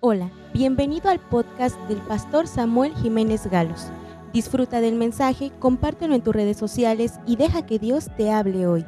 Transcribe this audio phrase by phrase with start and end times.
[0.00, 3.90] Hola, bienvenido al podcast del pastor Samuel Jiménez Galos.
[4.30, 8.84] Disfruta del mensaje, compártelo en tus redes sociales y deja que Dios te hable hoy.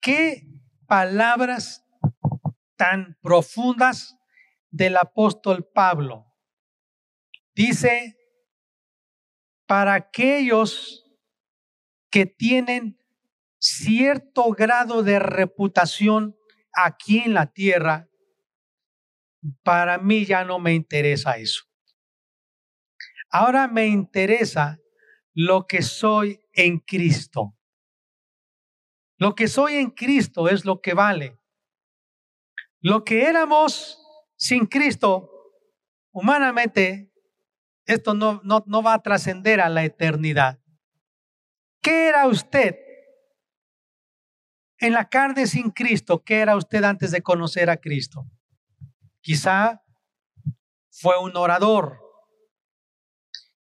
[0.00, 0.48] ¿Qué
[0.86, 1.84] palabras
[2.76, 4.16] tan profundas
[4.70, 6.24] del apóstol Pablo?
[7.54, 8.16] Dice,
[9.66, 11.04] para aquellos
[12.10, 12.98] que tienen
[13.58, 16.34] cierto grado de reputación
[16.72, 18.08] aquí en la tierra,
[19.62, 21.64] para mí ya no me interesa eso.
[23.30, 24.78] Ahora me interesa
[25.34, 27.56] lo que soy en Cristo.
[29.16, 31.38] Lo que soy en Cristo es lo que vale.
[32.80, 33.98] Lo que éramos
[34.36, 35.30] sin Cristo,
[36.12, 37.12] humanamente,
[37.86, 40.60] esto no, no, no va a trascender a la eternidad.
[41.80, 42.76] ¿Qué era usted
[44.78, 46.22] en la carne sin Cristo?
[46.22, 48.26] ¿Qué era usted antes de conocer a Cristo?
[49.22, 49.80] Quizá
[50.90, 52.00] fue un orador.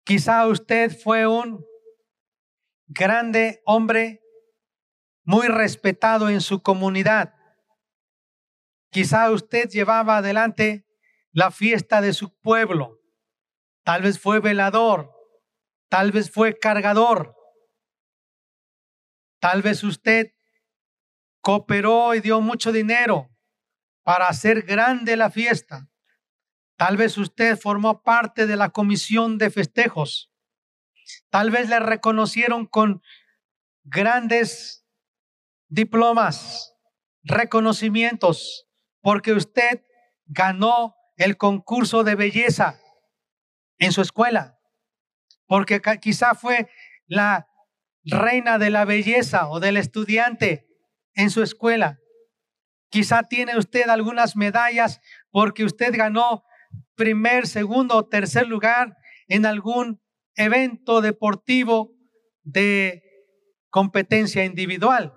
[0.05, 1.65] Quizá usted fue un
[2.85, 4.21] grande hombre
[5.23, 7.33] muy respetado en su comunidad.
[8.91, 10.85] Quizá usted llevaba adelante
[11.31, 13.01] la fiesta de su pueblo.
[13.83, 15.11] Tal vez fue velador,
[15.89, 17.35] tal vez fue cargador.
[19.39, 20.33] Tal vez usted
[21.41, 23.29] cooperó y dio mucho dinero
[24.07, 25.89] para hacer grande la fiesta.
[26.77, 30.31] Tal vez usted formó parte de la comisión de festejos.
[31.29, 33.01] Tal vez le reconocieron con
[33.83, 34.87] grandes
[35.67, 36.73] diplomas,
[37.21, 38.69] reconocimientos,
[39.01, 39.83] porque usted
[40.25, 42.79] ganó el concurso de belleza
[43.77, 44.57] en su escuela,
[45.47, 46.69] porque quizá fue
[47.07, 47.49] la
[48.05, 50.65] reina de la belleza o del estudiante
[51.13, 51.99] en su escuela.
[52.89, 56.43] Quizá tiene usted algunas medallas porque usted ganó
[56.95, 60.01] primer, segundo o tercer lugar en algún
[60.35, 61.91] evento deportivo
[62.43, 63.03] de
[63.69, 65.13] competencia individual.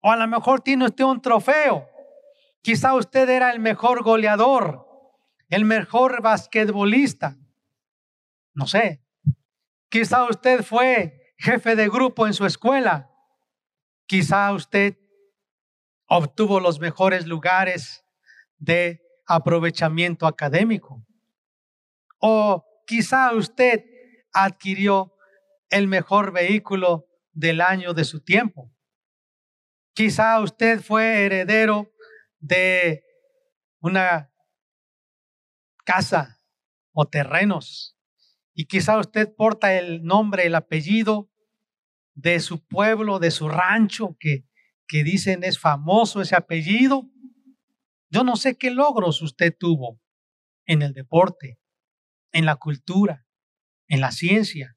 [0.00, 1.88] O a lo mejor tiene usted un trofeo.
[2.60, 4.86] Quizá usted era el mejor goleador,
[5.48, 7.36] el mejor basquetbolista.
[8.54, 9.02] No sé.
[9.88, 13.10] Quizá usted fue jefe de grupo en su escuela.
[14.06, 14.96] Quizá usted
[16.14, 18.04] obtuvo los mejores lugares
[18.58, 21.02] de aprovechamiento académico.
[22.18, 23.82] O quizá usted
[24.34, 25.14] adquirió
[25.70, 28.70] el mejor vehículo del año de su tiempo.
[29.94, 31.90] Quizá usted fue heredero
[32.38, 33.02] de
[33.80, 34.30] una
[35.86, 36.42] casa
[36.92, 37.96] o terrenos.
[38.52, 41.30] Y quizá usted porta el nombre, el apellido
[42.12, 44.44] de su pueblo, de su rancho, que
[44.92, 47.08] que dicen es famoso ese apellido.
[48.10, 49.98] Yo no sé qué logros usted tuvo
[50.66, 51.58] en el deporte,
[52.30, 53.24] en la cultura,
[53.88, 54.76] en la ciencia,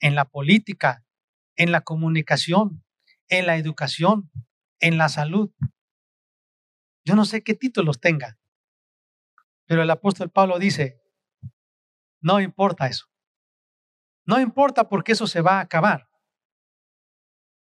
[0.00, 1.06] en la política,
[1.54, 2.84] en la comunicación,
[3.28, 4.28] en la educación,
[4.80, 5.52] en la salud.
[7.04, 8.40] Yo no sé qué títulos tenga,
[9.66, 11.00] pero el apóstol Pablo dice,
[12.20, 13.06] no importa eso.
[14.26, 16.08] No importa porque eso se va a acabar.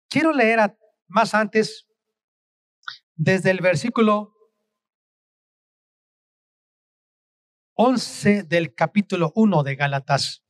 [0.09, 0.77] Quiero leer a
[1.09, 1.87] más antes,
[3.15, 4.35] desde el versículo
[7.75, 10.45] 11 del capítulo 1 de Gálatas.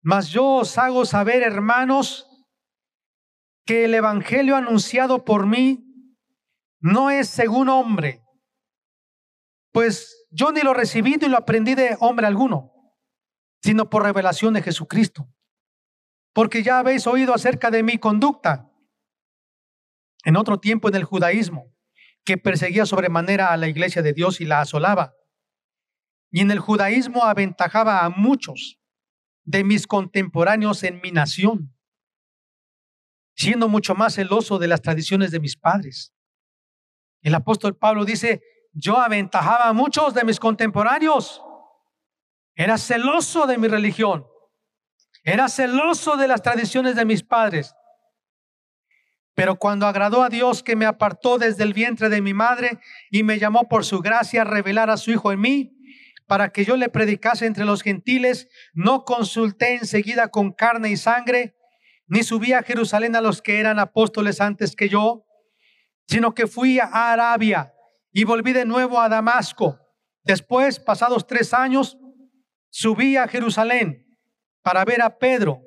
[0.00, 2.26] Mas yo os hago saber, hermanos,
[3.66, 5.84] que el Evangelio anunciado por mí
[6.80, 8.24] no es según hombre,
[9.72, 12.72] pues yo ni lo recibí ni lo aprendí de hombre alguno,
[13.62, 15.28] sino por revelación de Jesucristo.
[16.32, 18.70] Porque ya habéis oído acerca de mi conducta
[20.28, 21.74] en otro tiempo en el judaísmo,
[22.22, 25.14] que perseguía sobremanera a la iglesia de Dios y la asolaba.
[26.30, 28.78] Y en el judaísmo aventajaba a muchos
[29.44, 31.74] de mis contemporáneos en mi nación,
[33.36, 36.12] siendo mucho más celoso de las tradiciones de mis padres.
[37.22, 38.42] El apóstol Pablo dice,
[38.74, 41.42] yo aventajaba a muchos de mis contemporáneos.
[42.54, 44.26] Era celoso de mi religión.
[45.24, 47.74] Era celoso de las tradiciones de mis padres.
[49.38, 53.22] Pero cuando agradó a Dios que me apartó desde el vientre de mi madre y
[53.22, 55.78] me llamó por su gracia a revelar a su Hijo en mí,
[56.26, 61.54] para que yo le predicase entre los gentiles, no consulté enseguida con carne y sangre,
[62.08, 65.24] ni subí a Jerusalén a los que eran apóstoles antes que yo,
[66.08, 67.72] sino que fui a Arabia
[68.10, 69.78] y volví de nuevo a Damasco.
[70.24, 71.96] Después, pasados tres años,
[72.70, 74.04] subí a Jerusalén
[74.62, 75.62] para ver a Pedro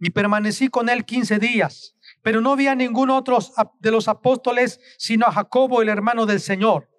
[0.00, 1.95] y permanecí con él quince días
[2.26, 3.38] pero no vi a ningún otro
[3.78, 6.90] de los apóstoles, sino a Jacobo, el hermano del Señor.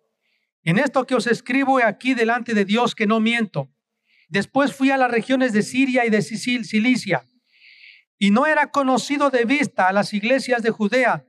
[0.63, 3.69] En esto que os escribo aquí delante de Dios que no miento.
[4.29, 7.25] Después fui a las regiones de Siria y de Cilicia,
[8.17, 11.25] y no era conocido de vista a las iglesias de Judea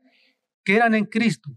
[0.63, 1.51] que eran en Cristo.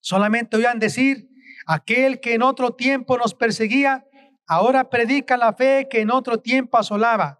[0.00, 1.28] Solamente oían decir,
[1.64, 4.04] aquel que en otro tiempo nos perseguía,
[4.48, 7.38] ahora predica la fe que en otro tiempo asolaba,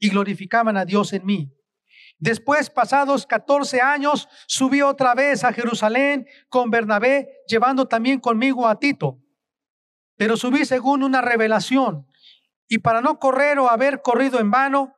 [0.00, 1.52] y glorificaban a Dios en mí.
[2.20, 8.78] Después, pasados 14 años, subí otra vez a Jerusalén con Bernabé, llevando también conmigo a
[8.78, 9.18] Tito.
[10.16, 12.06] Pero subí según una revelación.
[12.68, 14.94] Y para no correr o haber corrido en vano,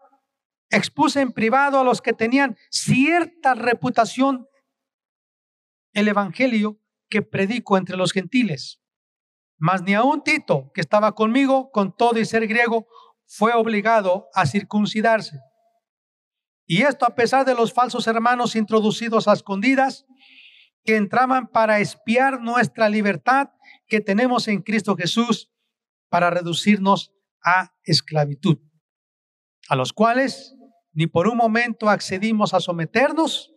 [0.68, 4.48] expuse en privado a los que tenían cierta reputación
[5.92, 8.80] el evangelio que predico entre los gentiles.
[9.58, 12.88] Mas ni aun Tito, que estaba conmigo, con todo y ser griego,
[13.26, 15.38] fue obligado a circuncidarse.
[16.66, 20.06] Y esto a pesar de los falsos hermanos introducidos a escondidas
[20.84, 23.50] que entraban para espiar nuestra libertad
[23.86, 25.50] que tenemos en Cristo Jesús
[26.08, 27.12] para reducirnos
[27.44, 28.58] a esclavitud,
[29.68, 30.54] a los cuales
[30.92, 33.52] ni por un momento accedimos a someternos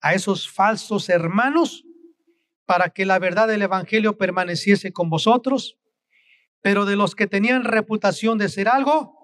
[0.00, 1.84] a esos falsos hermanos
[2.66, 5.78] para que la verdad del Evangelio permaneciese con vosotros,
[6.60, 9.21] pero de los que tenían reputación de ser algo,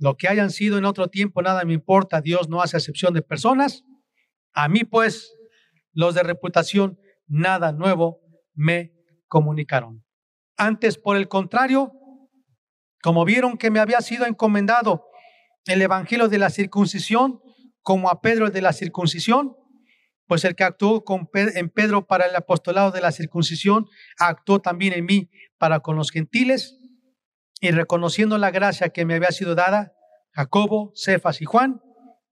[0.00, 3.20] lo que hayan sido en otro tiempo, nada me importa, Dios no hace excepción de
[3.20, 3.84] personas.
[4.54, 5.36] A mí pues,
[5.92, 8.20] los de reputación, nada nuevo
[8.54, 8.94] me
[9.28, 10.02] comunicaron.
[10.56, 11.92] Antes, por el contrario,
[13.02, 15.04] como vieron que me había sido encomendado
[15.66, 17.40] el Evangelio de la circuncisión,
[17.82, 19.54] como a Pedro el de la circuncisión,
[20.26, 23.86] pues el que actuó con en Pedro para el apostolado de la circuncisión,
[24.18, 26.79] actuó también en mí para con los gentiles
[27.60, 29.92] y reconociendo la gracia que me había sido dada,
[30.32, 31.80] Jacobo, Cefas y Juan,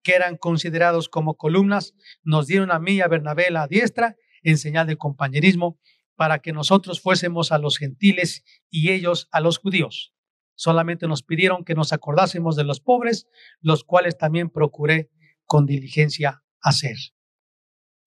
[0.02, 4.56] que eran considerados como columnas, nos dieron a mí y a Bernabé la diestra en
[4.56, 5.78] señal de compañerismo
[6.16, 10.14] para que nosotros fuésemos a los gentiles y ellos a los judíos.
[10.54, 13.28] Solamente nos pidieron que nos acordásemos de los pobres,
[13.60, 15.10] los cuales también procuré
[15.44, 16.96] con diligencia hacer.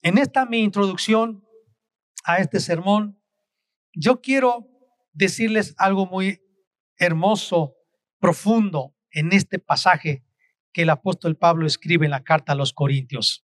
[0.02, 1.46] En esta mi introducción
[2.26, 3.22] a este sermón,
[3.94, 4.68] yo quiero
[5.14, 6.42] decirles algo muy
[7.02, 7.76] hermoso,
[8.20, 10.24] profundo en este pasaje
[10.72, 13.46] que el apóstol Pablo escribe en la carta a los Corintios.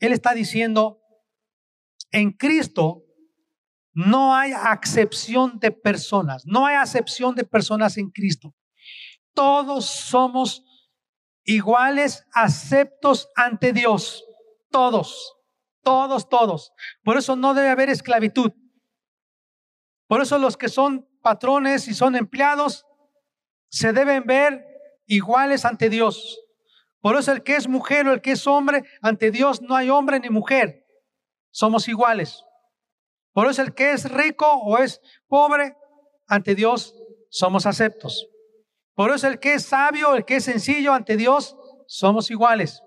[0.00, 1.00] Él está diciendo,
[2.10, 3.04] en Cristo
[3.94, 8.54] no hay acepción de personas, no hay acepción de personas en Cristo.
[9.32, 10.64] Todos somos
[11.44, 14.24] iguales, aceptos ante Dios.
[14.70, 15.36] Todos,
[15.82, 16.72] todos, todos.
[17.04, 18.52] Por eso no debe haber esclavitud.
[20.08, 22.84] Por eso los que son patrones y son empleados
[23.72, 24.64] se deben ver
[25.06, 26.40] iguales ante Dios.
[27.00, 29.88] Por eso el que es mujer o el que es hombre, ante Dios no hay
[29.88, 30.84] hombre ni mujer.
[31.50, 32.44] Somos iguales.
[33.32, 35.74] Por eso el que es rico o es pobre,
[36.26, 36.94] ante Dios
[37.30, 38.28] somos aceptos.
[38.94, 42.82] Por eso el que es sabio, el que es sencillo, ante Dios somos iguales.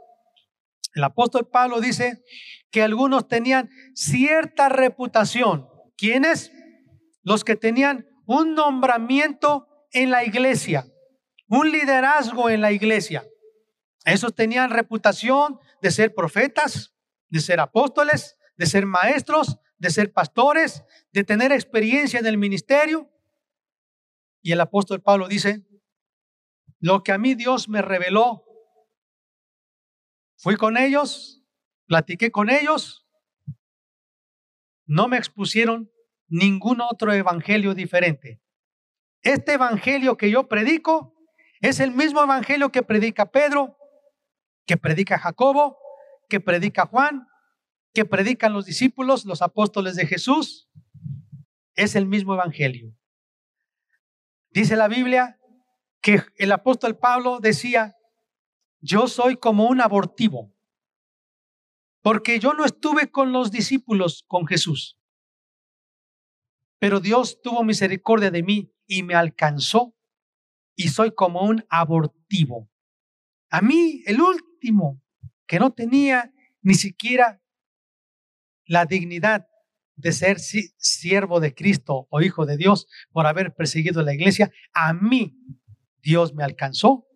[0.93, 2.23] El apóstol Pablo dice
[2.69, 5.67] que algunos tenían cierta reputación.
[5.97, 6.51] ¿Quiénes?
[7.23, 10.85] Los que tenían un nombramiento en la iglesia,
[11.47, 13.25] un liderazgo en la iglesia.
[14.03, 16.93] Esos tenían reputación de ser profetas,
[17.29, 23.09] de ser apóstoles, de ser maestros, de ser pastores, de tener experiencia en el ministerio.
[24.41, 25.65] Y el apóstol Pablo dice,
[26.79, 28.45] lo que a mí Dios me reveló,
[30.37, 31.43] fui con ellos,
[31.87, 33.07] platiqué con ellos,
[34.85, 35.91] no me expusieron
[36.27, 38.41] ningún otro evangelio diferente.
[39.21, 41.15] Este evangelio que yo predico
[41.61, 43.77] es el mismo evangelio que predica Pedro,
[44.65, 45.77] que predica Jacobo,
[46.29, 47.27] que predica Juan,
[47.93, 50.69] que predican los discípulos, los apóstoles de Jesús.
[51.75, 52.93] Es el mismo evangelio.
[54.49, 55.39] Dice la Biblia
[56.01, 57.95] que el apóstol Pablo decía,
[58.79, 60.53] yo soy como un abortivo,
[62.01, 64.99] porque yo no estuve con los discípulos, con Jesús.
[66.85, 69.95] Pero Dios tuvo misericordia de mí y me alcanzó
[70.75, 72.69] y soy como un abortivo.
[73.49, 75.01] A mí, el último,
[75.47, 77.41] que no tenía ni siquiera
[78.67, 79.47] la dignidad
[79.95, 84.93] de ser siervo de Cristo o hijo de Dios por haber perseguido la iglesia, a
[84.93, 85.39] mí
[86.03, 87.07] Dios me alcanzó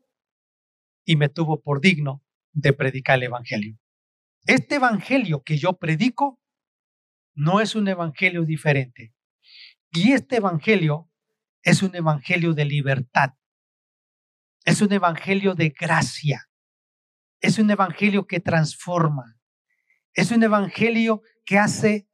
[1.05, 2.23] y me tuvo por digno
[2.53, 3.77] de predicar el Evangelio.
[4.47, 6.41] Este Evangelio que yo predico
[7.35, 9.13] no es un Evangelio diferente.
[9.91, 11.12] Y este Evangelio
[11.63, 13.34] es un Evangelio de libertad.
[14.65, 16.50] Es un Evangelio de gracia.
[17.41, 19.39] Es un Evangelio que transforma.
[20.13, 22.08] Es un Evangelio que hace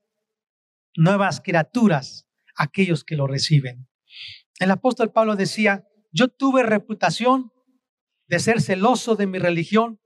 [0.95, 3.87] nuevas criaturas aquellos que lo reciben.
[4.59, 7.51] El apóstol Pablo decía, yo tuve reputación
[8.27, 9.99] de ser celoso de mi religión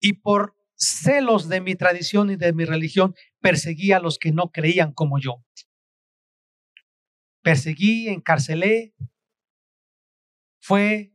[0.00, 4.50] y por celos de mi tradición y de mi religión perseguí a los que no
[4.50, 5.44] creían como yo.
[7.46, 8.92] Perseguí, encarcelé,
[10.58, 11.12] fue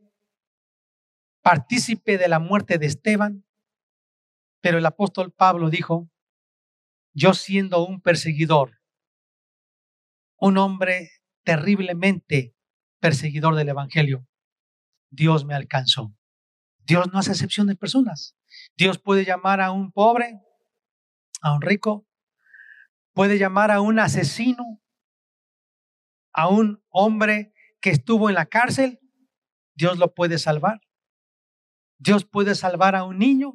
[1.44, 3.46] partícipe de la muerte de Esteban,
[4.62, 6.10] pero el apóstol Pablo dijo,
[7.14, 8.80] yo siendo un perseguidor,
[10.38, 11.10] un hombre
[11.44, 12.56] terriblemente
[13.02, 14.26] perseguidor del Evangelio,
[15.10, 16.16] Dios me alcanzó.
[16.80, 18.38] Dios no hace excepción de personas.
[18.78, 20.40] Dios puede llamar a un pobre,
[21.42, 22.08] a un rico,
[23.12, 24.82] puede llamar a un asesino,
[26.34, 29.00] a un hombre que estuvo en la cárcel,
[29.74, 30.82] Dios lo puede salvar.
[31.98, 33.54] Dios puede salvar a un niño,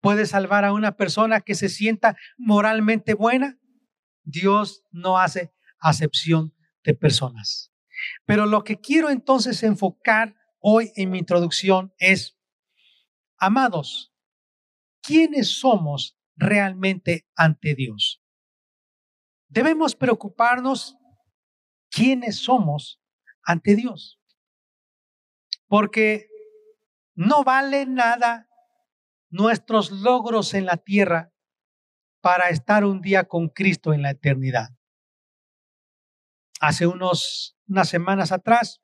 [0.00, 3.58] puede salvar a una persona que se sienta moralmente buena.
[4.22, 7.72] Dios no hace acepción de personas.
[8.24, 12.38] Pero lo que quiero entonces enfocar hoy en mi introducción es,
[13.38, 14.12] amados,
[15.02, 18.22] ¿quiénes somos realmente ante Dios?
[19.48, 20.97] Debemos preocuparnos
[21.90, 23.00] quiénes somos
[23.42, 24.20] ante Dios.
[25.66, 26.28] Porque
[27.14, 28.48] no vale nada
[29.30, 31.32] nuestros logros en la tierra
[32.20, 34.70] para estar un día con Cristo en la eternidad.
[36.60, 38.82] Hace unos, unas semanas atrás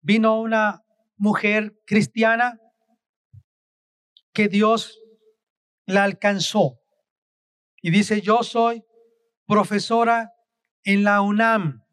[0.00, 0.84] vino una
[1.16, 2.60] mujer cristiana
[4.32, 5.00] que Dios
[5.86, 6.80] la alcanzó
[7.82, 8.84] y dice, yo soy
[9.46, 10.32] profesora
[10.88, 11.84] en la UNAM,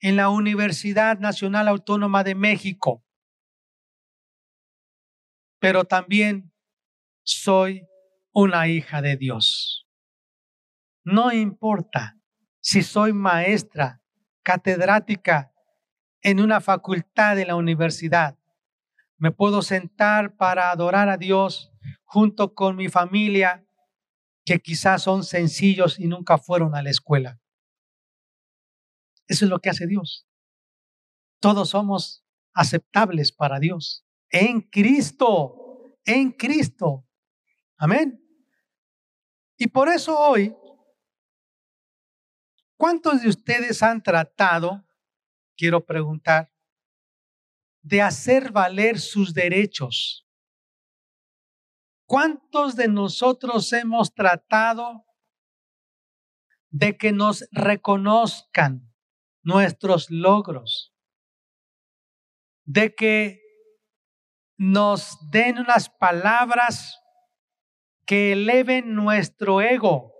[0.00, 3.04] en la Universidad Nacional Autónoma de México,
[5.58, 6.50] pero también
[7.22, 7.86] soy
[8.32, 9.86] una hija de Dios.
[11.04, 12.18] No importa
[12.60, 14.00] si soy maestra,
[14.42, 15.52] catedrática
[16.22, 18.38] en una facultad de la universidad.
[19.18, 23.66] Me puedo sentar para adorar a Dios junto con mi familia,
[24.46, 27.38] que quizás son sencillos y nunca fueron a la escuela.
[29.26, 30.26] Eso es lo que hace Dios.
[31.40, 34.06] Todos somos aceptables para Dios.
[34.30, 37.06] En Cristo, en Cristo.
[37.76, 38.20] Amén.
[39.56, 40.54] Y por eso hoy
[42.76, 44.84] ¿Cuántos de ustedes han tratado,
[45.56, 46.52] quiero preguntar,
[47.82, 50.28] de hacer valer sus derechos?
[52.06, 55.06] ¿Cuántos de nosotros hemos tratado
[56.68, 58.92] de que nos reconozcan
[59.44, 60.92] nuestros logros?
[62.64, 63.40] De que
[64.56, 67.00] nos den unas palabras
[68.06, 70.14] que eleven nuestro ego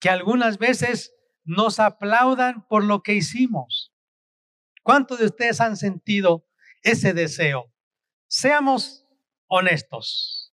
[0.00, 1.14] que algunas veces
[1.44, 3.92] nos aplaudan por lo que hicimos.
[4.82, 6.44] ¿Cuántos de ustedes han sentido
[6.82, 7.72] ese deseo?
[8.26, 9.06] Seamos
[9.46, 10.52] honestos.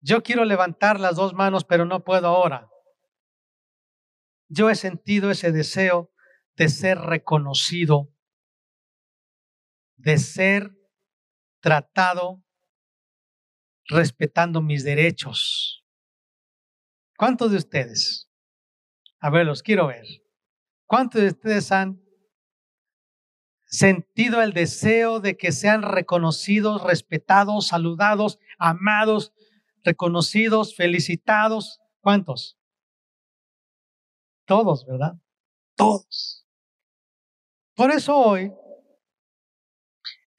[0.00, 2.69] Yo quiero levantar las dos manos, pero no puedo ahora.
[4.52, 6.10] Yo he sentido ese deseo
[6.56, 8.12] de ser reconocido,
[9.96, 10.76] de ser
[11.60, 12.42] tratado
[13.86, 15.84] respetando mis derechos.
[17.16, 18.28] ¿Cuántos de ustedes?
[19.20, 20.04] A ver, los quiero ver.
[20.86, 22.02] ¿Cuántos de ustedes han
[23.66, 29.32] sentido el deseo de que sean reconocidos, respetados, saludados, amados,
[29.84, 31.78] reconocidos, felicitados?
[32.00, 32.59] ¿Cuántos?
[34.50, 35.12] Todos, ¿verdad?
[35.76, 36.44] Todos.
[37.76, 38.52] Por eso hoy,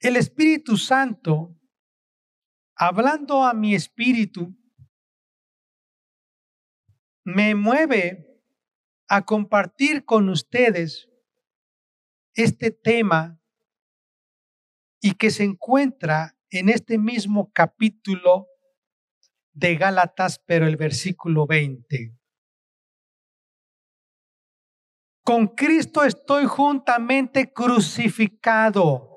[0.00, 1.58] el Espíritu Santo,
[2.76, 4.54] hablando a mi espíritu,
[7.24, 8.38] me mueve
[9.08, 11.08] a compartir con ustedes
[12.34, 13.40] este tema
[15.00, 18.48] y que se encuentra en este mismo capítulo
[19.52, 22.21] de Gálatas, pero el versículo 20.
[25.24, 29.08] Con Cristo estoy juntamente crucificado.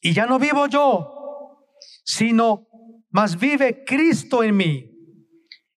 [0.00, 1.68] Y ya no vivo yo,
[2.04, 2.68] sino
[3.10, 4.92] más vive Cristo en mí.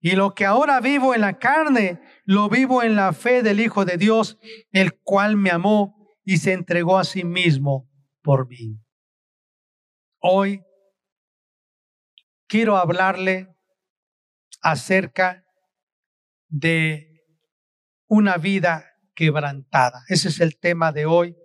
[0.02, 3.84] Y lo que ahora vivo en la carne, lo vivo en la fe del Hijo
[3.84, 4.38] de Dios,
[4.72, 7.90] el cual me amó y se entregó a sí mismo
[8.22, 8.80] por mí.
[10.22, 10.64] Hoy
[12.48, 13.56] quiero hablarle
[14.62, 15.46] acerca
[16.48, 17.24] de
[18.08, 18.89] una vida
[19.20, 20.06] quebrantada.
[20.08, 21.36] Ese es el tema de hoy,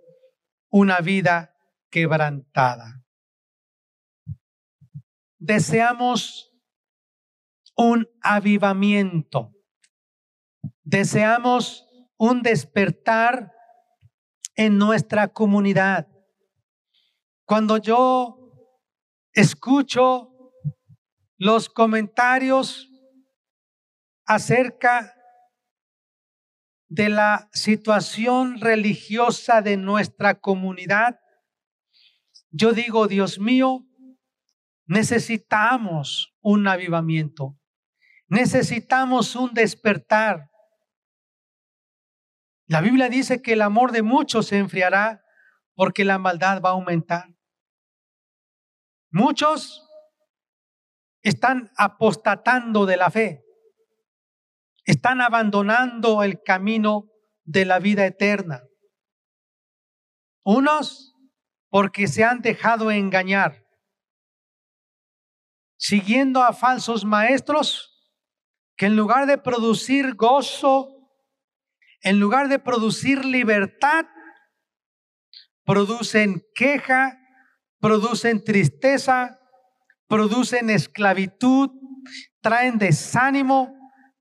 [0.69, 1.53] una vida
[1.89, 3.03] quebrantada.
[5.37, 6.53] Deseamos
[7.75, 9.51] un avivamiento.
[10.83, 11.85] deseamos
[12.17, 13.51] un despertar
[14.55, 16.07] en nuestra comunidad.
[17.43, 18.37] Cuando yo
[19.33, 20.53] escucho
[21.37, 22.87] los comentarios
[24.25, 25.14] acerca
[26.87, 31.19] de la situación religiosa de nuestra comunidad,
[32.51, 33.85] yo digo, Dios mío,
[34.85, 37.57] necesitamos un avivamiento,
[38.27, 40.49] necesitamos un despertar.
[42.67, 45.23] La Biblia dice que el amor de muchos se enfriará
[45.73, 47.35] porque la maldad va a aumentar.
[49.11, 49.87] Muchos
[51.21, 53.44] están apostatando de la fe,
[54.85, 57.09] están abandonando el camino
[57.43, 58.63] de la vida eterna.
[60.43, 61.13] Unos
[61.69, 63.65] porque se han dejado engañar,
[65.77, 67.91] siguiendo a falsos maestros
[68.77, 70.89] que en lugar de producir gozo,
[72.01, 74.05] en lugar de producir libertad,
[75.65, 77.17] producen queja,
[77.79, 79.39] producen tristeza,
[80.07, 81.71] producen esclavitud,
[82.41, 83.73] traen desánimo,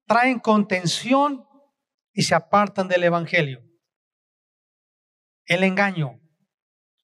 [0.06, 1.46] traen contención
[2.12, 3.62] y se apartan del Evangelio.
[5.46, 6.20] El engaño.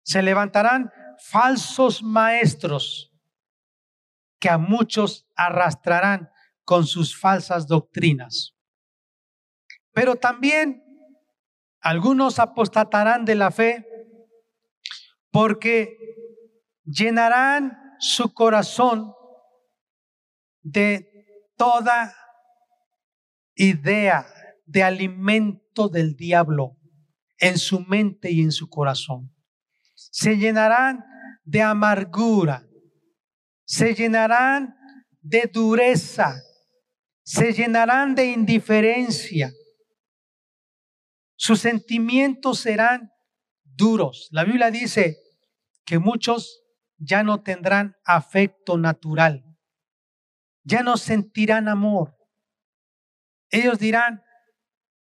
[0.03, 3.13] Se levantarán falsos maestros
[4.39, 6.31] que a muchos arrastrarán
[6.65, 8.55] con sus falsas doctrinas.
[9.93, 10.85] Pero también
[11.81, 13.87] algunos apostatarán de la fe
[15.31, 15.97] porque
[16.85, 19.15] llenarán su corazón
[20.63, 22.15] de toda
[23.57, 24.27] idea
[24.67, 26.77] de alimento del diablo
[27.39, 29.35] en su mente y en su corazón.
[29.95, 31.05] Se llenarán
[31.45, 32.67] de amargura,
[33.65, 34.77] se llenarán
[35.21, 36.37] de dureza,
[37.23, 39.53] se llenarán de indiferencia.
[41.37, 43.11] Sus sentimientos serán
[43.65, 44.29] duros.
[44.31, 45.19] La Biblia dice
[45.85, 46.63] que muchos
[46.99, 49.45] ya no tendrán afecto natural,
[50.63, 52.16] ya no sentirán amor.
[53.57, 54.23] Ellos dirán,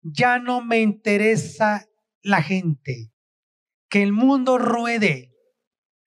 [0.00, 1.86] ya no me interesa
[2.22, 3.12] la gente,
[3.90, 5.34] que el mundo ruede,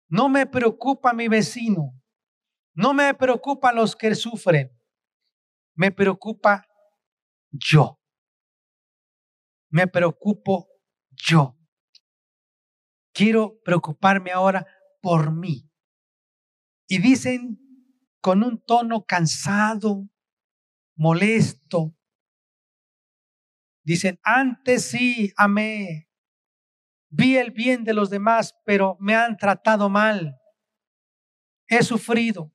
[0.07, 1.93] no me preocupa mi vecino,
[2.73, 4.75] no me preocupa los que sufren,
[5.75, 6.65] me preocupa
[7.51, 8.01] yo.
[9.69, 10.67] Me preocupo
[11.11, 11.55] yo.
[13.13, 14.65] Quiero preocuparme ahora
[14.99, 15.69] por mí.
[16.87, 17.59] Y dicen
[18.19, 20.09] con un tono cansado,
[20.95, 21.95] molesto,
[23.83, 26.09] dicen, antes sí amé,
[27.09, 30.39] vi el bien de los demás, pero me han tratado mal,
[31.67, 32.51] he sufrido,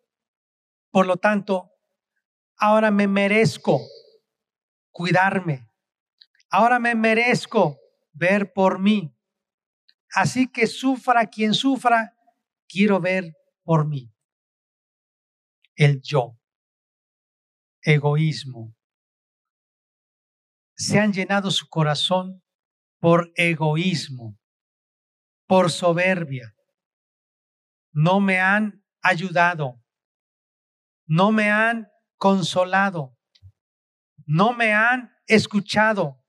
[0.91, 1.71] por lo tanto,
[2.57, 3.81] ahora me merezco
[4.91, 5.69] cuidarme,
[6.51, 7.79] ahora me merezco
[8.13, 9.13] ver por mí.
[10.15, 12.17] Así que sufra quien sufra,
[12.69, 14.11] quiero ver por mí.
[15.75, 16.39] El yo,
[17.83, 18.76] egoísmo.
[20.77, 22.43] Se han llenado su corazón
[23.01, 24.39] por egoísmo,
[25.47, 26.55] por soberbia.
[27.93, 29.83] No me han ayudado,
[31.07, 33.17] no me han consolado,
[34.27, 36.23] no me han escuchado,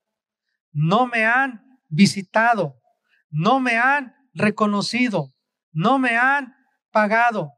[0.72, 2.80] no me han visitado,
[3.30, 5.34] no me han reconocido,
[5.72, 6.56] no me han
[6.92, 7.52] pagado,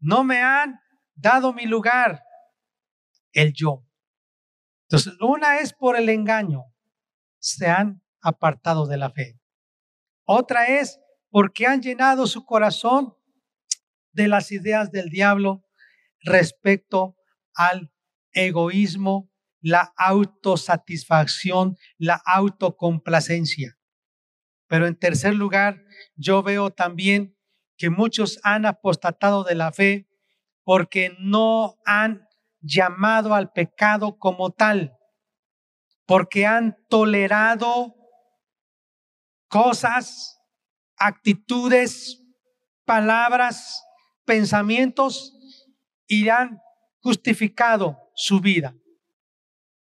[0.00, 0.80] no me han
[1.14, 2.22] dado mi lugar,
[3.32, 3.85] el yo.
[4.88, 6.64] Entonces, una es por el engaño,
[7.38, 9.40] se han apartado de la fe.
[10.24, 13.14] Otra es porque han llenado su corazón
[14.12, 15.64] de las ideas del diablo
[16.20, 17.16] respecto
[17.54, 17.92] al
[18.32, 23.76] egoísmo, la autosatisfacción, la autocomplacencia.
[24.68, 25.82] Pero en tercer lugar,
[26.14, 27.36] yo veo también
[27.76, 30.08] que muchos han apostatado de la fe
[30.64, 32.25] porque no han
[32.66, 34.96] llamado al pecado como tal,
[36.06, 37.94] porque han tolerado
[39.48, 40.40] cosas,
[40.96, 42.22] actitudes,
[42.84, 43.84] palabras,
[44.24, 45.32] pensamientos
[46.06, 46.60] y han
[47.00, 48.74] justificado su vida.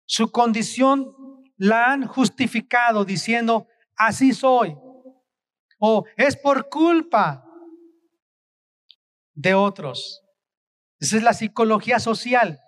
[0.06, 1.15] Su condición
[1.58, 4.76] la han justificado diciendo, así soy.
[5.80, 7.46] O es por culpa
[9.34, 10.24] de otros.
[11.00, 12.61] Esa es la psicología social,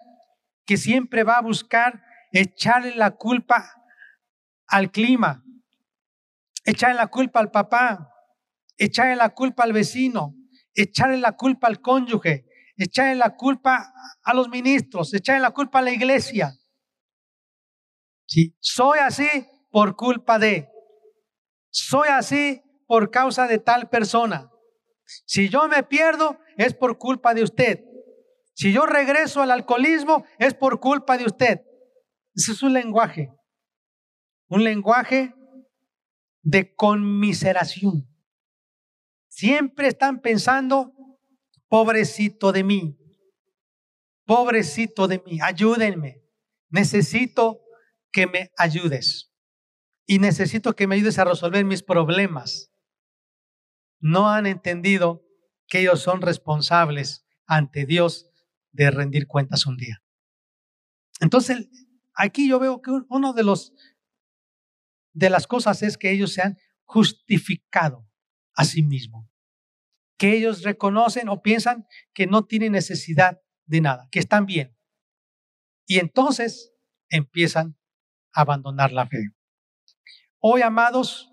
[0.65, 3.63] que siempre va a buscar echarle la culpa
[4.67, 5.43] al clima,
[6.65, 8.09] echarle la culpa al papá,
[8.77, 10.35] echarle la culpa al vecino,
[10.73, 12.45] echarle la culpa al cónyuge,
[12.77, 16.53] echarle la culpa a los ministros, echarle la culpa a la iglesia.
[18.25, 19.27] Sí, soy así
[19.69, 20.69] por culpa de.
[21.69, 24.49] Soy así por causa de tal persona.
[25.25, 27.83] Si yo me pierdo, es por culpa de usted.
[28.53, 31.61] Si yo regreso al alcoholismo, es por culpa de usted.
[32.35, 33.31] Ese es un lenguaje.
[34.47, 35.33] Un lenguaje
[36.41, 38.07] de conmiseración.
[39.29, 40.93] Siempre están pensando,
[41.67, 42.99] pobrecito de mí,
[44.25, 46.21] pobrecito de mí, ayúdenme.
[46.69, 47.61] Necesito
[48.11, 49.31] que me ayudes.
[50.05, 52.71] Y necesito que me ayudes a resolver mis problemas.
[53.99, 55.25] No han entendido
[55.67, 58.29] que ellos son responsables ante Dios
[58.73, 60.03] de rendir cuentas un día.
[61.21, 61.69] Entonces,
[62.13, 63.73] aquí yo veo que uno de los
[65.13, 68.07] de las cosas es que ellos se han justificado
[68.55, 69.27] a sí mismos,
[70.17, 74.75] que ellos reconocen o piensan que no tienen necesidad de nada, que están bien.
[75.85, 76.73] Y entonces
[77.09, 77.77] empiezan
[78.33, 79.29] a abandonar la fe.
[80.39, 81.31] Hoy, amados,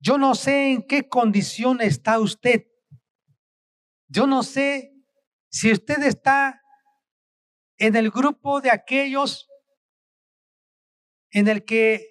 [0.00, 2.66] yo no sé en qué condición está usted.
[4.08, 4.92] Yo no sé
[5.50, 6.62] si usted está
[7.76, 9.48] en el grupo de aquellos
[11.30, 12.06] en el que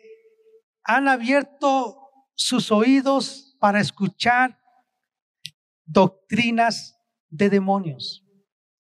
[0.84, 1.98] han abierto
[2.36, 4.60] sus oídos para escuchar
[5.86, 6.98] doctrinas
[7.30, 8.26] de demonios,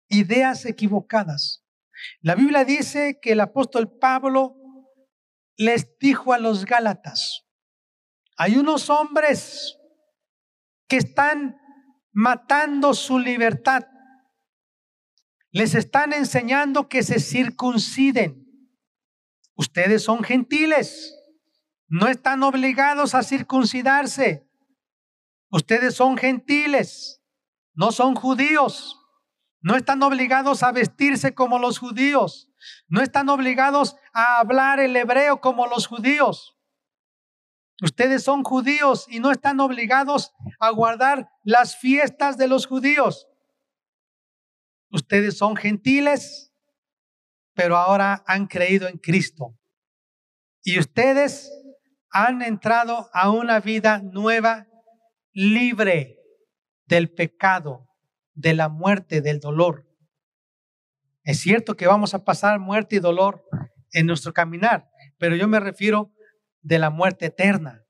[0.09, 1.65] ideas equivocadas.
[2.21, 4.57] La Biblia dice que el apóstol Pablo
[5.57, 7.47] les dijo a los Gálatas,
[8.37, 9.77] hay unos hombres
[10.89, 11.61] que están
[12.13, 13.85] matando su libertad.
[15.53, 18.47] Les están enseñando que se circunciden.
[19.57, 21.15] Ustedes son gentiles.
[21.89, 24.49] No están obligados a circuncidarse.
[25.51, 27.21] Ustedes son gentiles.
[27.75, 28.97] No son judíos.
[29.61, 32.49] No están obligados a vestirse como los judíos.
[32.89, 36.57] No están obligados a hablar el hebreo como los judíos.
[37.83, 43.27] Ustedes son judíos y no están obligados a guardar las fiestas de los judíos.
[44.91, 46.53] Ustedes son gentiles,
[47.55, 49.57] pero ahora han creído en Cristo.
[50.63, 51.51] Y ustedes
[52.11, 54.67] han entrado a una vida nueva,
[55.33, 56.19] libre
[56.87, 57.89] del pecado,
[58.35, 59.87] de la muerte, del dolor.
[61.23, 63.45] Es cierto que vamos a pasar muerte y dolor
[63.93, 66.13] en nuestro caminar, pero yo me refiero
[66.63, 67.85] de la muerte eterna.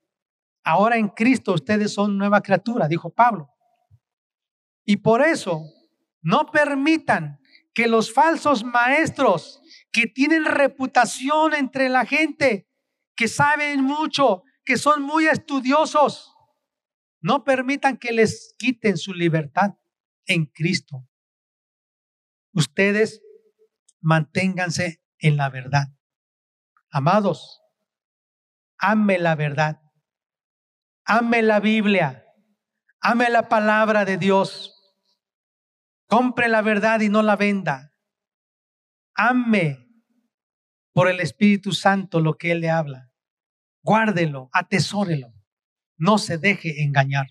[0.63, 3.49] Ahora en Cristo ustedes son nueva criatura, dijo Pablo.
[4.85, 5.63] Y por eso
[6.21, 7.39] no permitan
[7.73, 12.69] que los falsos maestros que tienen reputación entre la gente,
[13.15, 16.35] que saben mucho, que son muy estudiosos,
[17.21, 19.77] no permitan que les quiten su libertad
[20.25, 21.07] en Cristo.
[22.53, 23.21] Ustedes
[24.01, 25.87] manténganse en la verdad.
[26.89, 27.61] Amados,
[28.77, 29.81] ame la verdad.
[31.05, 32.25] Ame la Biblia.
[32.99, 34.80] Ame la palabra de Dios.
[36.11, 37.93] Compre la verdad y no la venda.
[39.15, 39.87] Ame
[40.91, 43.09] por el Espíritu Santo lo que Él le habla.
[43.81, 45.33] Guárdelo, atesórelo.
[45.95, 47.27] No se deje engañar.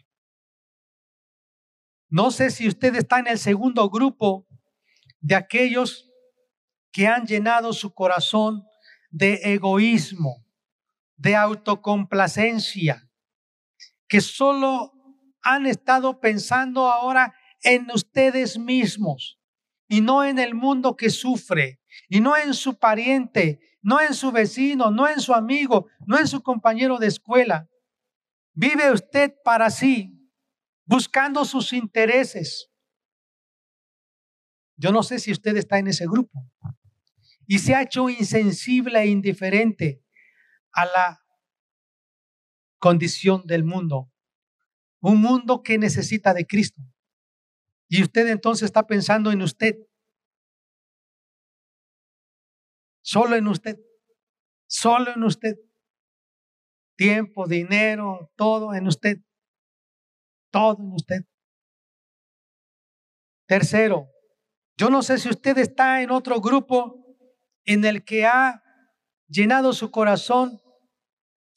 [2.09, 4.47] No sé si usted está en el segundo grupo
[5.21, 6.11] de aquellos
[6.91, 8.65] que han llenado su corazón
[9.11, 10.47] de egoísmo,
[11.17, 13.11] de autocomplacencia,
[14.09, 14.91] que solo
[15.43, 19.39] han estado pensando ahora en ustedes mismos
[19.89, 24.31] y no en el mundo que sufre, y no en su pariente, no en su
[24.31, 27.69] vecino, no en su amigo, no en su compañero de escuela.
[28.53, 30.17] Vive usted para sí,
[30.85, 32.71] buscando sus intereses.
[34.77, 36.49] Yo no sé si usted está en ese grupo
[37.47, 40.05] y se ha hecho insensible e indiferente
[40.73, 41.21] a la
[42.79, 44.11] condición del mundo.
[45.01, 46.81] Un mundo que necesita de Cristo.
[47.93, 49.77] Y usted entonces está pensando en usted.
[53.03, 53.81] Solo en usted.
[54.69, 55.57] Solo en usted.
[56.97, 59.19] Tiempo, dinero, todo en usted.
[60.53, 61.25] Todo en usted.
[63.47, 64.09] Tercero,
[64.77, 67.17] yo no sé si usted está en otro grupo
[67.65, 68.63] en el que ha
[69.27, 70.61] llenado su corazón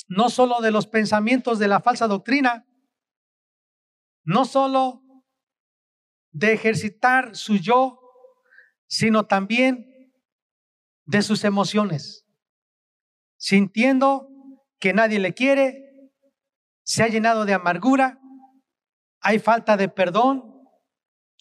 [0.08, 2.65] no solo de los pensamientos de la falsa doctrina,
[4.24, 5.02] no solo
[6.34, 8.00] de ejercitar su yo,
[8.88, 10.12] sino también
[11.06, 12.26] de sus emociones,
[13.38, 14.28] sintiendo
[14.80, 16.12] que nadie le quiere,
[16.84, 18.19] se ha llenado de amargura,
[19.22, 20.67] hay falta de perdón,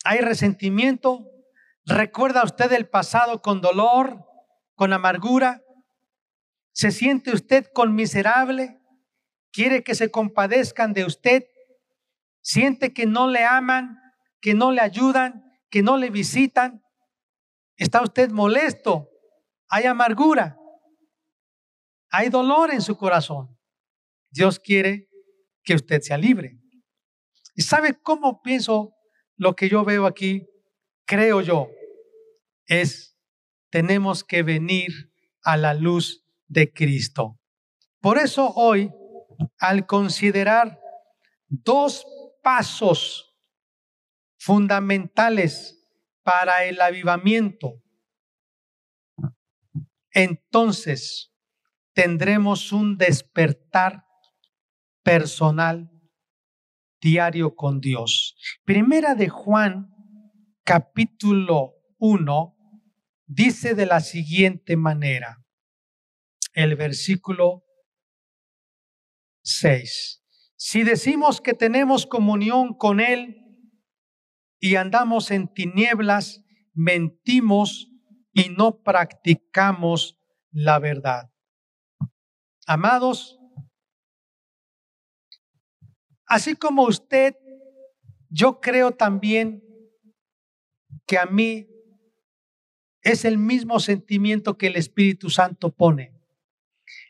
[0.04, 1.28] hay resentimiento,
[1.84, 4.24] recuerda usted el pasado con dolor,
[4.76, 5.62] con amargura,
[6.72, 8.80] ¿Se siente usted conmiserable?
[9.52, 11.44] ¿Quiere que se compadezcan de usted?
[12.40, 14.00] ¿Siente que no le aman,
[14.42, 16.82] que no le ayudan, que no le visitan?
[17.76, 19.08] ¿Está usted molesto?
[19.68, 20.58] ¿Hay amargura?
[22.10, 23.56] ¿Hay dolor en su corazón?
[24.30, 25.08] Dios quiere
[25.62, 26.58] que usted sea libre.
[27.54, 28.94] ¿Y sabe cómo pienso
[29.36, 30.46] lo que yo veo aquí?
[31.06, 31.68] Creo yo,
[32.66, 33.16] es
[33.70, 34.90] tenemos que venir
[35.42, 37.38] a la luz de Cristo.
[38.00, 38.90] Por eso hoy,
[39.58, 40.80] al considerar
[41.48, 42.04] dos
[42.42, 43.31] pasos
[44.44, 45.88] fundamentales
[46.24, 47.80] para el avivamiento,
[50.10, 51.32] entonces
[51.94, 54.04] tendremos un despertar
[55.04, 55.92] personal
[57.00, 58.36] diario con Dios.
[58.64, 59.94] Primera de Juan,
[60.64, 62.56] capítulo 1,
[63.26, 65.38] dice de la siguiente manera,
[66.52, 67.62] el versículo
[69.44, 70.24] 6.
[70.56, 73.41] Si decimos que tenemos comunión con Él
[74.62, 77.90] y andamos en tinieblas, mentimos
[78.32, 80.18] y no practicamos
[80.52, 81.30] la verdad.
[82.66, 83.38] Amados,
[86.32, 87.34] Así como usted,
[88.30, 89.62] yo creo también
[91.06, 91.68] que a mí
[93.02, 96.18] es el mismo sentimiento que el Espíritu Santo pone.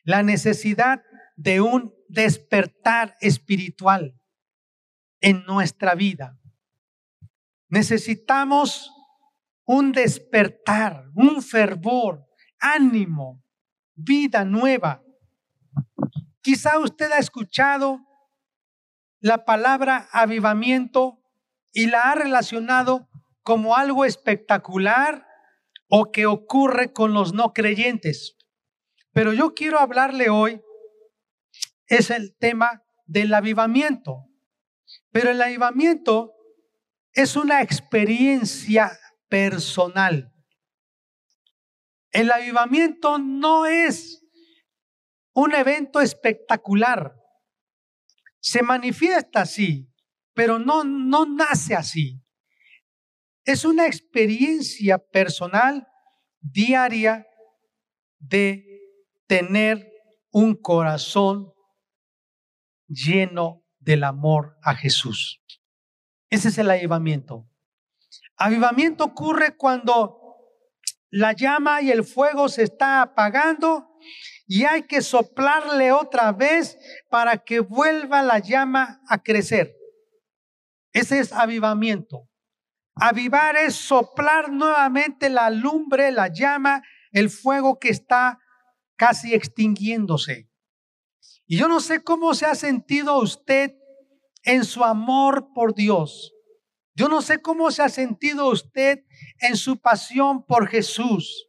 [0.02, 1.04] La necesidad
[1.36, 4.20] de un despertar espiritual
[5.20, 6.36] en nuestra vida.
[7.72, 8.92] Necesitamos
[9.64, 12.28] un despertar, un fervor,
[12.60, 13.42] ánimo,
[13.94, 15.02] vida nueva.
[16.42, 18.00] Quizá usted ha escuchado
[19.20, 21.22] la palabra avivamiento
[21.72, 23.08] y la ha relacionado
[23.42, 25.26] como algo espectacular
[25.88, 28.36] o que ocurre con los no creyentes.
[29.12, 30.60] Pero yo quiero hablarle hoy,
[31.86, 34.26] es el tema del avivamiento.
[35.10, 36.31] Pero el avivamiento
[37.12, 38.98] es una experiencia
[39.28, 40.32] personal.
[42.10, 44.22] El avivamiento no es
[45.34, 47.22] un evento espectacular
[48.42, 49.88] se manifiesta así,
[50.34, 52.20] pero no, no nace así.
[53.44, 55.86] Es una experiencia personal
[56.40, 57.24] diaria
[58.18, 58.64] de
[59.26, 59.88] tener
[60.32, 61.52] un corazón
[62.88, 65.40] lleno del amor a Jesús.
[66.32, 67.46] Ese es el avivamiento.
[68.38, 70.18] Avivamiento ocurre cuando
[71.10, 73.90] la llama y el fuego se está apagando
[74.46, 76.78] y hay que soplarle otra vez
[77.10, 79.76] para que vuelva la llama a crecer.
[80.94, 82.30] Ese es avivamiento.
[82.94, 88.38] Avivar es soplar nuevamente la lumbre, la llama, el fuego que está
[88.96, 90.48] casi extinguiéndose.
[91.44, 93.74] Y yo no sé cómo se ha sentido usted
[94.44, 96.32] en su amor por Dios.
[96.94, 99.04] Yo no sé cómo se ha sentido usted
[99.40, 101.48] en su pasión por Jesús.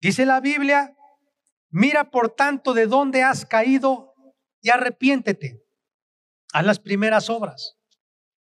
[0.00, 0.94] Dice la Biblia
[1.72, 4.14] Mira por tanto de dónde has caído
[4.60, 5.58] y arrepiéntete.
[6.54, 7.78] a las primeras obras.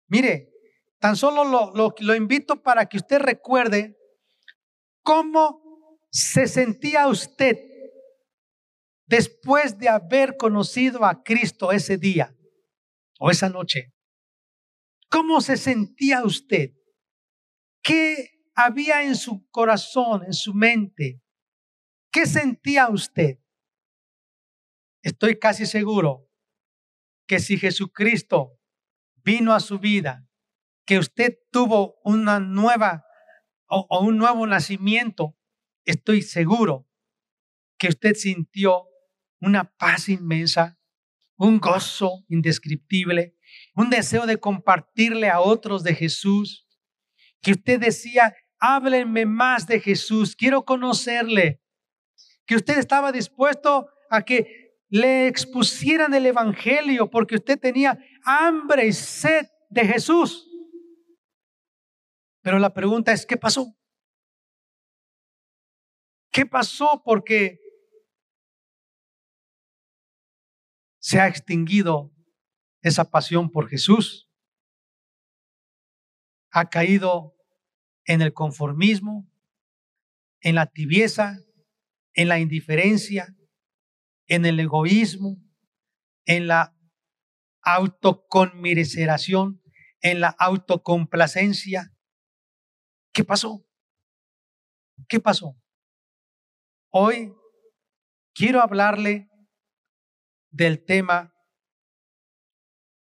[0.09, 0.53] Mire,
[0.99, 3.97] tan solo lo, lo, lo invito para que usted recuerde
[5.03, 7.59] cómo se sentía usted
[9.07, 12.37] después de haber conocido a Cristo ese día
[13.19, 13.93] o esa noche.
[15.09, 16.73] ¿Cómo se sentía usted?
[17.83, 21.23] ¿Qué había en su corazón, en su mente?
[22.11, 23.39] ¿Qué sentía usted?
[25.03, 26.31] Estoy casi seguro
[27.27, 28.59] que si Jesucristo
[29.23, 30.29] vino a su vida,
[30.87, 33.05] que usted tuvo una nueva
[33.67, 35.37] o, o, un nuevo nacimiento,
[35.85, 36.87] estoy seguro
[37.79, 38.87] que usted sintió
[39.41, 40.79] una paz inmensa,
[41.37, 43.37] un gozo indescriptible,
[43.75, 46.69] un deseo de compartirle a otros de Jesús,
[47.41, 51.61] que usted decía, háblenme más de Jesús, quiero conocerle,
[52.47, 58.93] que usted estaba dispuesto a que le expusieran el Evangelio porque usted tenía hambre y
[58.93, 60.49] sed de Jesús.
[62.43, 63.75] Pero la pregunta es, ¿qué pasó?
[66.31, 67.03] ¿Qué pasó?
[67.05, 67.59] Porque
[71.05, 72.11] se ha extinguido
[72.81, 74.31] esa pasión por Jesús.
[76.51, 77.37] Ha caído
[78.07, 79.31] en el conformismo,
[80.41, 81.41] en la tibieza,
[82.15, 83.37] en la indiferencia,
[84.29, 85.37] en el egoísmo,
[86.25, 86.75] en la
[87.61, 89.63] autoconmiseración,
[90.01, 91.95] en la autocomplacencia.
[93.13, 93.63] ¿Qué pasó?
[95.07, 95.55] ¿Qué pasó?
[96.89, 97.35] Hoy
[98.33, 99.29] quiero hablarle
[100.55, 101.35] del tema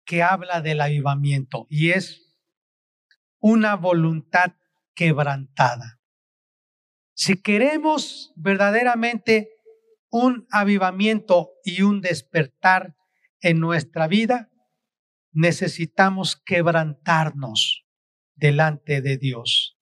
[0.05, 2.35] que habla del avivamiento y es
[3.39, 4.53] una voluntad
[4.93, 5.99] quebrantada.
[7.15, 9.49] Si queremos verdaderamente
[10.11, 12.95] un avivamiento y un despertar
[13.41, 14.51] en nuestra vida,
[15.31, 17.85] necesitamos quebrantarnos
[18.35, 19.77] delante de Dios.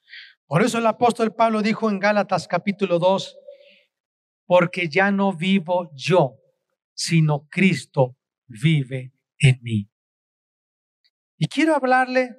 [0.45, 3.37] Por eso el apóstol Pablo dijo en Gálatas capítulo 2,
[4.45, 6.37] porque ya no vivo yo,
[6.97, 9.89] sino Cristo vive en mí.
[11.37, 12.35] Y quiero hablarle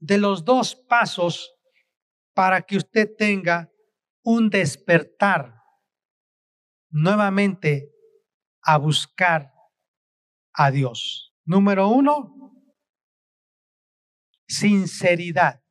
[0.00, 1.54] de los dos pasos
[2.34, 3.70] para que usted tenga
[4.24, 5.62] un despertar
[6.90, 7.92] nuevamente
[8.62, 9.52] a buscar
[10.52, 11.32] a Dios.
[11.44, 12.52] Número uno,
[14.48, 15.62] sinceridad.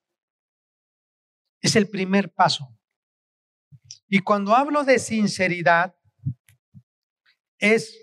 [1.59, 2.73] Es el primer paso.
[4.07, 5.96] Y cuando hablo de sinceridad,
[7.59, 7.99] es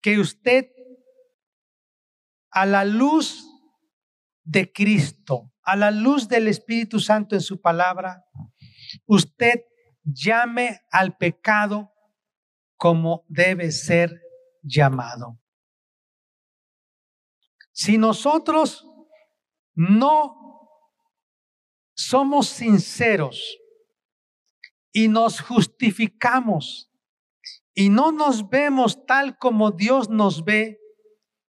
[0.00, 0.70] que usted
[2.50, 3.44] a la luz
[4.44, 8.24] de Cristo, a la luz del Espíritu Santo en su palabra,
[9.06, 9.64] usted
[10.04, 11.92] llame al pecado
[12.76, 14.22] como debe ser
[14.62, 15.40] llamado.
[17.72, 18.86] Si nosotros
[19.74, 20.36] no
[21.94, 23.58] somos sinceros
[24.92, 26.90] y nos justificamos
[27.78, 30.80] y no nos vemos tal como Dios nos ve,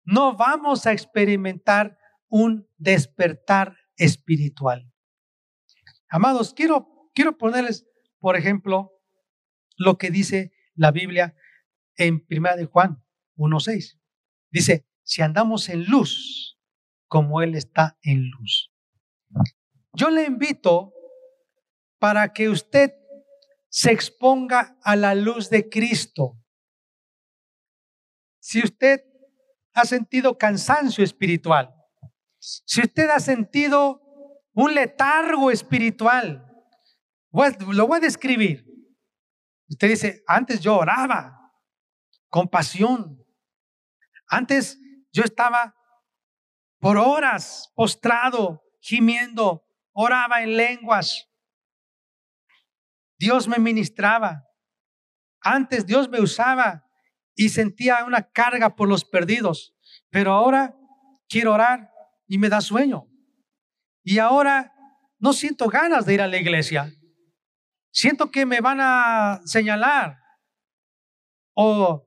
[0.05, 1.97] no vamos a experimentar
[2.29, 4.89] un despertar espiritual.
[6.07, 7.86] Amados, quiero, quiero ponerles,
[8.19, 8.93] por ejemplo,
[9.75, 11.36] lo que dice la Biblia
[11.97, 13.03] en 1 de Juan
[13.36, 13.99] 1.6.
[14.49, 16.57] Dice, si andamos en luz,
[17.09, 18.71] como Él está en luz.
[19.91, 20.93] Yo le invito
[21.99, 22.93] para que usted
[23.75, 26.39] se exponga a la luz de Cristo.
[28.39, 29.01] Si usted
[29.73, 31.73] ha sentido cansancio espiritual,
[32.38, 33.99] si usted ha sentido
[34.53, 36.45] un letargo espiritual,
[37.31, 38.63] lo voy a describir.
[39.67, 41.51] Usted dice, antes yo oraba
[42.29, 43.25] con pasión.
[44.27, 44.77] Antes
[45.12, 45.75] yo estaba
[46.79, 51.27] por horas postrado, gimiendo, oraba en lenguas.
[53.23, 54.49] Dios me ministraba.
[55.39, 56.86] Antes Dios me usaba
[57.36, 59.73] y sentía una carga por los perdidos,
[60.09, 60.75] pero ahora
[61.29, 61.89] quiero orar
[62.27, 63.07] y me da sueño.
[64.03, 64.73] Y ahora
[65.19, 66.93] no siento ganas de ir a la iglesia.
[67.93, 70.17] Siento que me van a señalar
[71.53, 72.05] o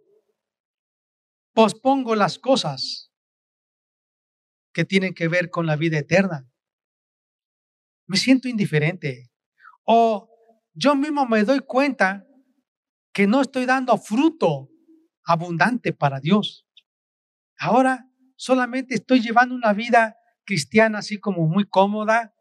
[1.55, 3.11] pospongo las cosas
[4.75, 6.47] que tienen que ver con la vida eterna.
[8.07, 9.31] Me siento indiferente.
[9.85, 10.36] O
[10.77, 12.27] yo mismo me doy cuenta
[13.13, 14.71] que no estoy dando fruto
[15.25, 16.67] abundante para Dios.
[17.59, 22.35] Ahora solamente estoy llevando una vida cristiana así como muy cómoda,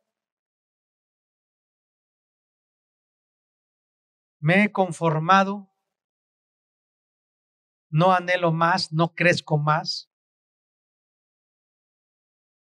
[4.45, 5.73] Me he conformado,
[7.89, 10.11] no anhelo más, no crezco más.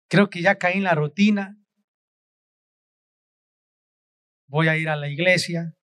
[0.08, 1.59] Creo que ya caí en la rutina.
[4.50, 5.76] Voy a ir a la iglesia.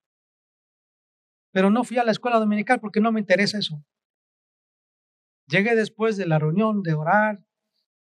[1.51, 3.85] Pero no fui a la escuela dominical porque no me interesa eso.
[5.47, 7.45] Llegué después de la reunión de orar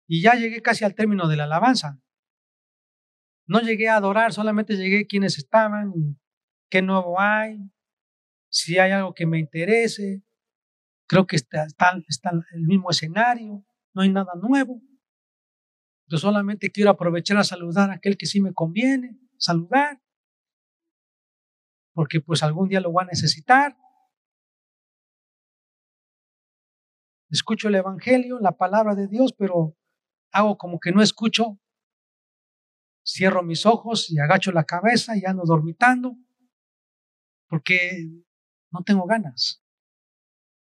[0.07, 1.99] y ya llegué casi al término de la alabanza.
[3.46, 5.92] No llegué a adorar, solamente llegué quienes estaban
[6.68, 7.59] qué nuevo hay,
[8.51, 10.23] si hay algo que me interese.
[11.09, 11.90] Creo que está, está,
[12.53, 14.83] el mismo escenario, no hay nada nuevo.
[16.07, 20.01] Yo solamente quiero aprovechar a saludar a aquel que sí me conviene, saludar,
[21.92, 23.76] porque pues algún día lo voy a necesitar.
[27.31, 29.76] Escucho el Evangelio, la palabra de Dios, pero
[30.33, 31.59] hago como que no escucho.
[33.07, 36.17] Cierro mis ojos y agacho la cabeza y ando dormitando
[37.48, 38.08] porque
[38.71, 39.62] no tengo ganas.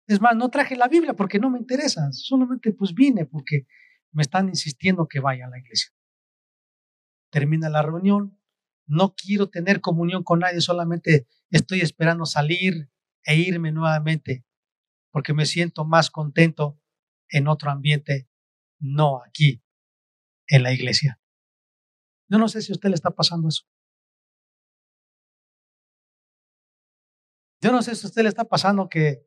[0.08, 3.68] Es más, no traje la Biblia porque no me interesa, solamente pues vine porque
[4.12, 5.92] me están insistiendo que vaya a la iglesia.
[7.30, 8.39] Termina la reunión,
[8.90, 12.90] no quiero tener comunión con nadie, solamente estoy esperando salir
[13.24, 14.46] e irme nuevamente
[15.12, 16.80] porque me siento más contento
[17.30, 18.28] en otro ambiente,
[18.80, 19.64] no aquí,
[20.48, 21.20] en la iglesia.
[22.28, 23.64] Yo no sé si a usted le está pasando eso.
[27.62, 29.24] Yo no sé si a usted le está pasando que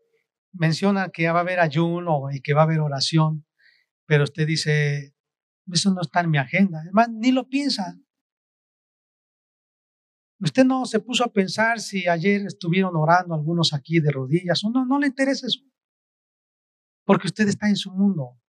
[0.52, 3.46] menciona que va a haber ayuno y que va a haber oración,
[4.06, 5.14] pero usted dice,
[5.70, 6.80] eso no está en mi agenda.
[6.80, 7.98] Además, ni lo piensa.
[10.42, 14.70] Usted no se puso a pensar si ayer estuvieron orando algunos aquí de rodillas o
[14.70, 15.60] no, no le interesa eso.
[17.04, 18.40] Porque usted está en su mundo.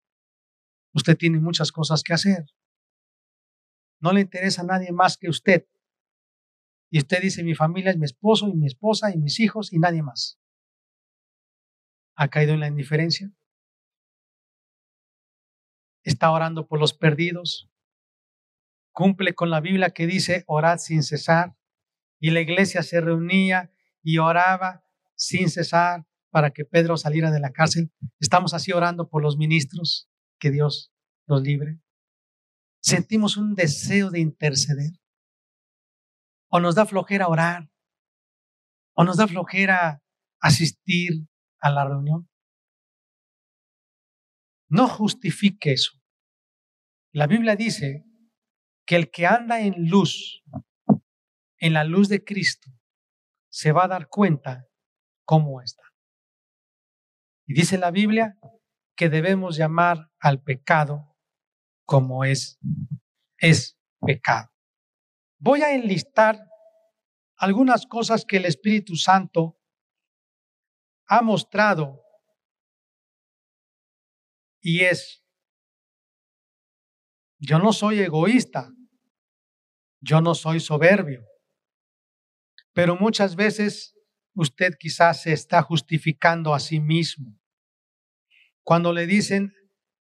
[0.95, 2.45] Usted tiene muchas cosas que hacer.
[4.01, 5.67] No le interesa a nadie más que usted.
[6.89, 9.77] Y usted dice, mi familia es mi esposo y mi esposa y mis hijos y
[9.77, 10.39] nadie más.
[12.15, 13.31] ¿Ha caído en la indiferencia?
[16.03, 17.69] ¿Está orando por los perdidos?
[18.93, 21.55] ¿Cumple con la Biblia que dice, orad sin cesar?
[22.23, 23.69] Y la iglesia se reunía
[24.01, 24.81] y oraba
[25.13, 27.91] sin cesar para que Pedro saliera de la cárcel.
[28.17, 30.09] Estamos así orando por los ministros,
[30.39, 30.93] que Dios
[31.27, 31.81] los libre.
[32.81, 34.91] Sentimos un deseo de interceder.
[36.47, 37.69] O nos da flojera orar.
[38.93, 40.01] O nos da flojera
[40.39, 41.27] asistir
[41.59, 42.29] a la reunión.
[44.69, 45.91] No justifique eso.
[47.11, 48.05] La Biblia dice
[48.85, 50.41] que el que anda en luz
[51.63, 52.69] en la luz de Cristo,
[53.49, 54.67] se va a dar cuenta
[55.23, 55.83] cómo está.
[57.47, 58.37] Y dice la Biblia
[58.97, 61.15] que debemos llamar al pecado
[61.85, 62.59] como es,
[63.37, 64.51] es pecado.
[65.39, 66.37] Voy a enlistar
[67.37, 69.57] algunas cosas que el Espíritu Santo
[71.07, 72.03] ha mostrado
[74.59, 75.23] y es,
[77.39, 78.69] yo no soy egoísta,
[80.01, 81.25] yo no soy soberbio,
[82.73, 83.95] pero muchas veces
[84.35, 87.39] usted quizás se está justificando a sí mismo.
[88.63, 89.53] Cuando le dicen,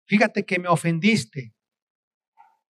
[0.07, 1.55] fíjate que me ofendiste.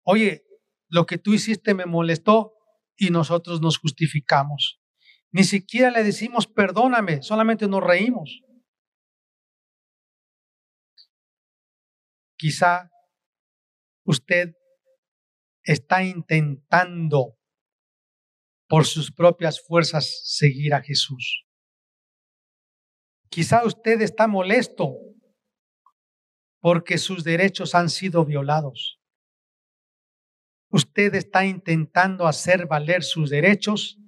[0.03, 0.43] Oye,
[0.89, 2.53] lo que tú hiciste me molestó
[2.97, 4.81] y nosotros nos justificamos.
[5.31, 8.41] Ni siquiera le decimos perdóname, solamente nos reímos.
[12.37, 12.91] Quizá
[14.05, 14.53] usted
[15.63, 17.37] está intentando
[18.73, 21.45] por sus propias fuerzas seguir a Jesús.
[23.29, 24.95] Quizá usted está molesto
[26.59, 28.99] porque sus derechos han sido violados.
[30.71, 33.99] Usted está intentando hacer valer sus derechos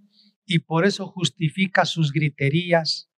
[0.46, 3.12] y por eso justifica sus griterías,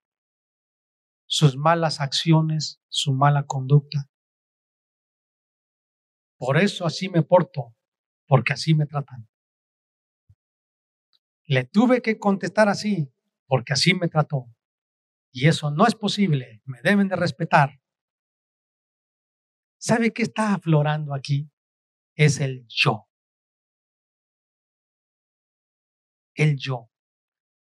[1.27, 4.09] sus malas acciones, su mala conducta.
[6.37, 7.73] Por eso así me porto,
[8.27, 9.29] porque así me tratan.
[11.47, 13.09] Le tuve que contestar así,
[13.47, 14.47] porque así me trató.
[15.31, 17.81] Y eso no es posible, me deben de respetar.
[19.79, 21.49] ¿Sabe qué está aflorando aquí?
[22.15, 23.07] Es el yo.
[26.35, 26.89] El yo.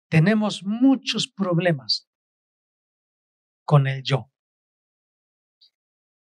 [0.10, 2.08] Tenemos muchos problemas
[3.66, 4.32] con el yo.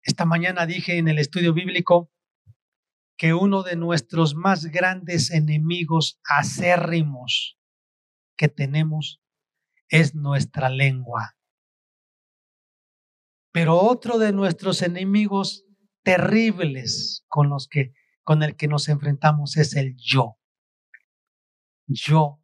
[0.03, 2.11] Esta mañana dije en el estudio bíblico
[3.19, 7.59] que uno de nuestros más grandes enemigos acérrimos
[8.37, 9.21] que tenemos
[9.89, 11.37] es nuestra lengua.
[13.51, 15.65] Pero otro de nuestros enemigos
[16.01, 17.93] terribles con los que
[18.23, 20.39] con el que nos enfrentamos es el yo.
[21.87, 22.41] Yo,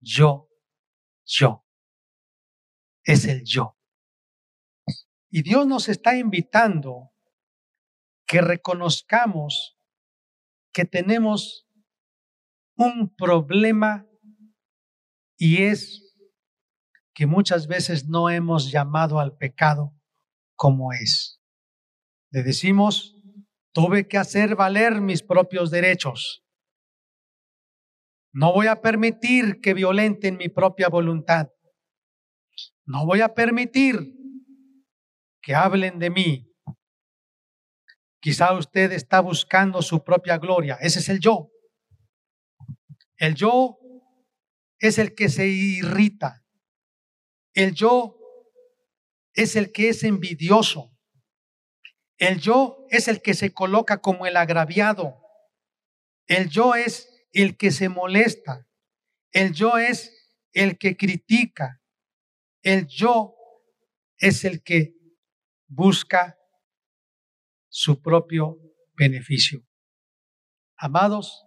[0.00, 0.50] yo,
[1.24, 1.64] yo.
[3.04, 3.78] Es el yo.
[5.30, 7.12] Y Dios nos está invitando
[8.26, 9.73] que reconozcamos
[10.74, 11.66] que tenemos
[12.76, 14.06] un problema
[15.38, 16.14] y es
[17.14, 19.94] que muchas veces no hemos llamado al pecado
[20.56, 21.40] como es.
[22.30, 23.16] Le decimos,
[23.72, 26.44] tuve que hacer valer mis propios derechos.
[28.32, 31.50] No voy a permitir que violenten mi propia voluntad.
[32.84, 34.12] No voy a permitir
[35.40, 36.53] que hablen de mí.
[38.24, 40.78] Quizá usted está buscando su propia gloria.
[40.80, 41.50] Ese es el yo.
[43.18, 43.78] El yo
[44.78, 46.42] es el que se irrita.
[47.52, 48.18] El yo
[49.34, 50.96] es el que es envidioso.
[52.16, 55.20] El yo es el que se coloca como el agraviado.
[56.26, 58.66] El yo es el que se molesta.
[59.32, 61.82] El yo es el que critica.
[62.62, 63.34] El yo
[64.16, 64.94] es el que
[65.66, 66.38] busca
[67.76, 68.60] su propio
[68.96, 69.66] beneficio.
[70.76, 71.44] Amados,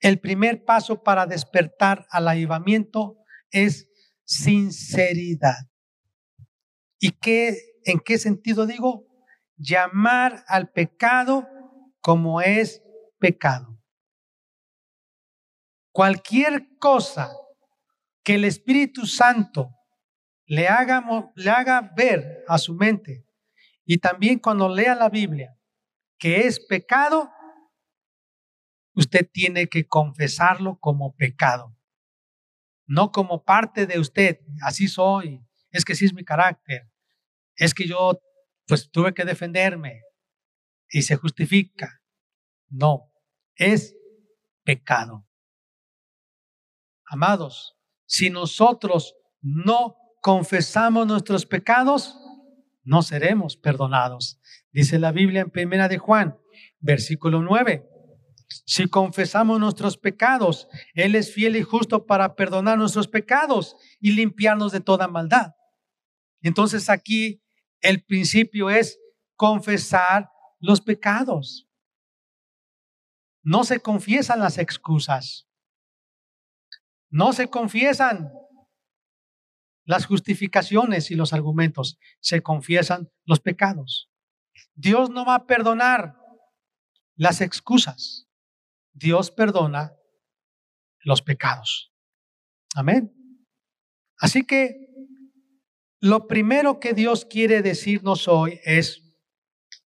[0.00, 3.18] el primer paso para despertar al avivamiento
[3.50, 3.90] es
[4.24, 5.68] sinceridad.
[6.98, 9.06] ¿Y qué, en qué sentido digo?
[9.58, 11.46] Llamar al pecado
[12.00, 12.82] como es
[13.18, 13.78] pecado.
[15.92, 17.30] Cualquier cosa
[18.22, 19.68] que el Espíritu Santo
[20.46, 23.23] le haga, le haga ver a su mente
[23.84, 25.56] y también cuando lea la Biblia
[26.18, 27.30] que es pecado,
[28.94, 31.76] usted tiene que confesarlo como pecado.
[32.86, 36.90] no como parte de usted, así soy, es que así es mi carácter,
[37.56, 38.20] es que yo
[38.66, 40.02] pues tuve que defenderme
[40.88, 42.02] y se justifica.
[42.68, 43.10] No,
[43.56, 43.94] es
[44.64, 45.26] pecado.
[47.06, 47.76] Amados,
[48.06, 52.18] si nosotros no confesamos nuestros pecados,
[52.84, 54.40] no seremos perdonados.
[54.70, 56.38] Dice la Biblia en Primera de Juan,
[56.80, 57.88] versículo 9.
[58.66, 64.70] Si confesamos nuestros pecados, Él es fiel y justo para perdonar nuestros pecados y limpiarnos
[64.70, 65.54] de toda maldad.
[66.42, 67.42] Entonces aquí
[67.80, 68.98] el principio es
[69.34, 70.30] confesar
[70.60, 71.68] los pecados.
[73.42, 75.48] No se confiesan las excusas.
[77.10, 78.32] No se confiesan
[79.84, 81.98] las justificaciones y los argumentos.
[82.20, 84.10] Se confiesan los pecados.
[84.74, 86.16] Dios no va a perdonar
[87.16, 88.28] las excusas.
[88.92, 89.94] Dios perdona
[91.00, 91.92] los pecados.
[92.74, 93.12] Amén.
[94.18, 94.88] Así que
[96.00, 99.02] lo primero que Dios quiere decirnos hoy es,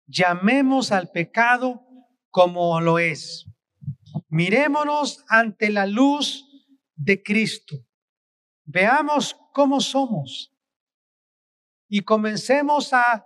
[0.05, 1.81] llamemos al pecado
[2.29, 3.45] como lo es.
[4.29, 6.47] Mirémonos ante la luz
[6.95, 7.77] de Cristo.
[8.65, 10.51] Veamos cómo somos.
[11.89, 13.25] Y comencemos a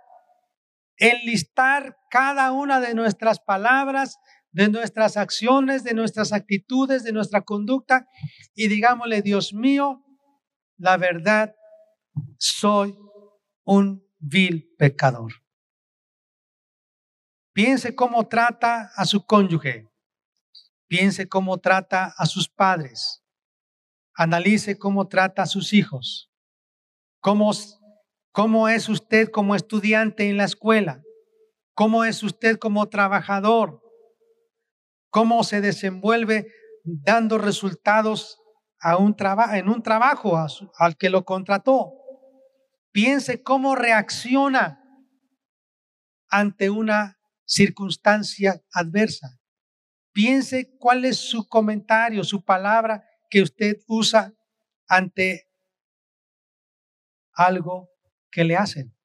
[0.97, 4.17] enlistar cada una de nuestras palabras,
[4.51, 8.07] de nuestras acciones, de nuestras actitudes, de nuestra conducta
[8.55, 10.03] y digámosle, Dios mío,
[10.77, 11.55] la verdad,
[12.39, 12.97] soy
[13.63, 15.31] un vil pecador.
[17.53, 19.89] Piense cómo trata a su cónyuge.
[20.87, 23.23] Piense cómo trata a sus padres.
[24.17, 26.31] Analice cómo trata a sus hijos.
[27.21, 31.01] Cómo, es usted como estudiante en la escuela.
[31.73, 33.81] Cómo es usted como trabajador
[35.09, 36.45] cómo se desenvuelve
[36.83, 38.39] dando resultados
[38.79, 39.15] a un
[39.53, 40.37] en un trabajo
[40.77, 41.91] al que lo contrató.
[42.91, 44.79] Piense cómo reacciona
[46.29, 49.39] ante una circunstancia adversa.
[50.11, 54.33] Piense cuál es su comentario, su palabra que usted usa
[54.87, 55.49] ante
[57.33, 57.89] algo
[58.31, 58.95] que le hacen.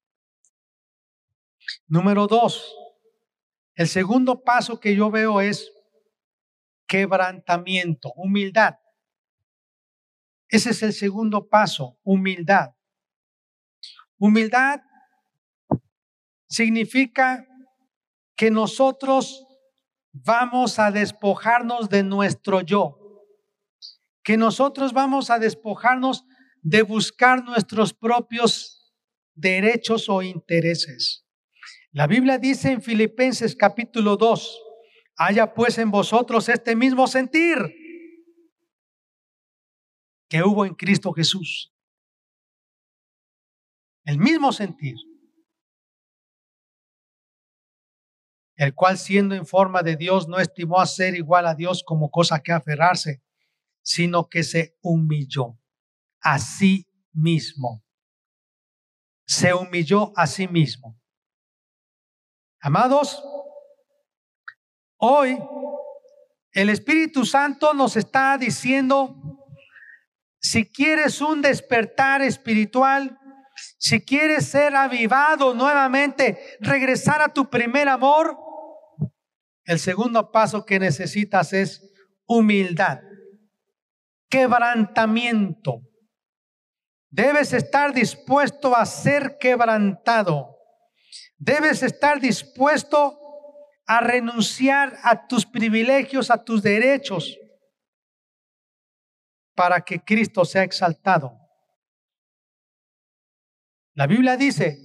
[1.87, 2.75] Número dos,
[3.75, 5.73] el segundo paso que yo veo es
[6.87, 8.79] quebrantamiento, humildad.
[10.49, 12.75] Ese es el segundo paso, humildad.
[14.18, 14.81] Humildad
[16.47, 17.47] significa
[18.37, 19.47] que nosotros
[20.12, 23.02] vamos a despojarnos de nuestro yo,
[24.23, 26.25] que nosotros vamos a despojarnos
[26.62, 28.95] de buscar nuestros propios
[29.35, 31.27] derechos o intereses.
[31.91, 34.61] La Biblia dice en Filipenses capítulo 2,
[35.16, 37.59] Haya pues en vosotros este mismo sentir
[40.29, 41.75] que hubo en Cristo Jesús.
[44.05, 44.97] El mismo sentir.
[48.57, 52.11] El cual siendo en forma de Dios no estimó a ser igual a Dios como
[52.11, 53.23] cosa que aferrarse,
[53.83, 55.59] sino que se humilló
[56.20, 57.85] a sí mismo.
[59.26, 60.99] Se humilló a sí mismo.
[62.61, 63.22] Amados,
[65.05, 65.37] Hoy
[66.53, 69.16] el Espíritu Santo nos está diciendo,
[70.39, 73.18] si quieres un despertar espiritual,
[73.78, 78.39] si quieres ser avivado nuevamente, regresar a tu primer amor,
[79.64, 81.83] el segundo paso que necesitas es
[82.24, 83.01] humildad,
[84.33, 85.83] quebrantamiento.
[87.11, 90.57] Debes estar dispuesto a ser quebrantado.
[91.37, 93.18] Debes estar dispuesto
[93.87, 97.39] a renunciar a tus privilegios, a tus derechos,
[99.55, 101.39] para que Cristo sea exaltado.
[103.93, 104.78] La Biblia dice,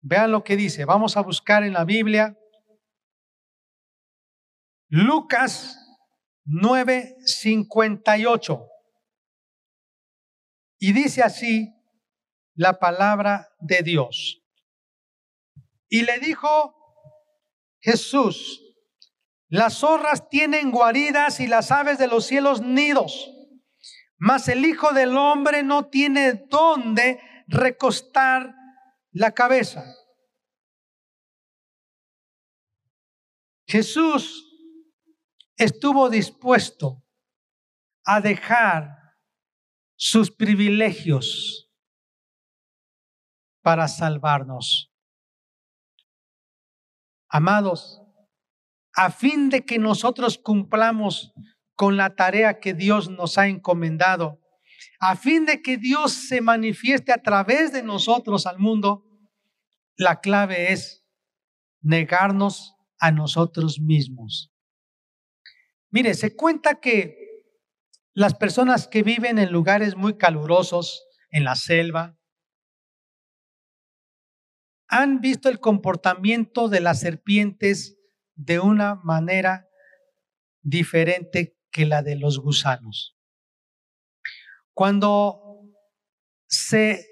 [0.00, 2.36] vean lo que dice, vamos a buscar en la Biblia
[4.88, 5.87] Lucas
[6.48, 8.68] 9:58.
[10.78, 11.74] Y dice así
[12.54, 14.42] la palabra de Dios.
[15.88, 16.74] Y le dijo
[17.80, 18.62] Jesús,
[19.48, 23.30] las zorras tienen guaridas y las aves de los cielos nidos,
[24.18, 28.54] mas el Hijo del Hombre no tiene dónde recostar
[29.10, 29.84] la cabeza.
[33.66, 34.47] Jesús
[35.58, 37.04] estuvo dispuesto
[38.04, 39.16] a dejar
[39.96, 41.70] sus privilegios
[43.60, 44.94] para salvarnos.
[47.28, 48.00] Amados,
[48.94, 51.34] a fin de que nosotros cumplamos
[51.74, 54.40] con la tarea que Dios nos ha encomendado,
[55.00, 59.04] a fin de que Dios se manifieste a través de nosotros al mundo,
[59.96, 61.04] la clave es
[61.82, 64.52] negarnos a nosotros mismos.
[65.90, 67.16] Mire, se cuenta que
[68.12, 72.18] las personas que viven en lugares muy calurosos, en la selva,
[74.88, 77.98] han visto el comportamiento de las serpientes
[78.34, 79.68] de una manera
[80.62, 83.16] diferente que la de los gusanos.
[84.72, 85.62] Cuando
[86.46, 87.06] se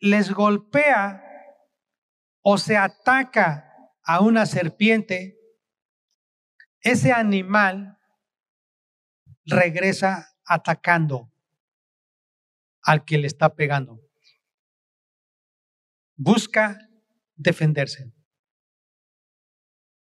[0.00, 1.22] les golpea
[2.42, 5.38] o se ataca a una serpiente,
[6.80, 7.97] ese animal
[9.48, 11.32] regresa atacando
[12.82, 14.00] al que le está pegando.
[16.16, 16.78] Busca
[17.34, 18.12] defenderse.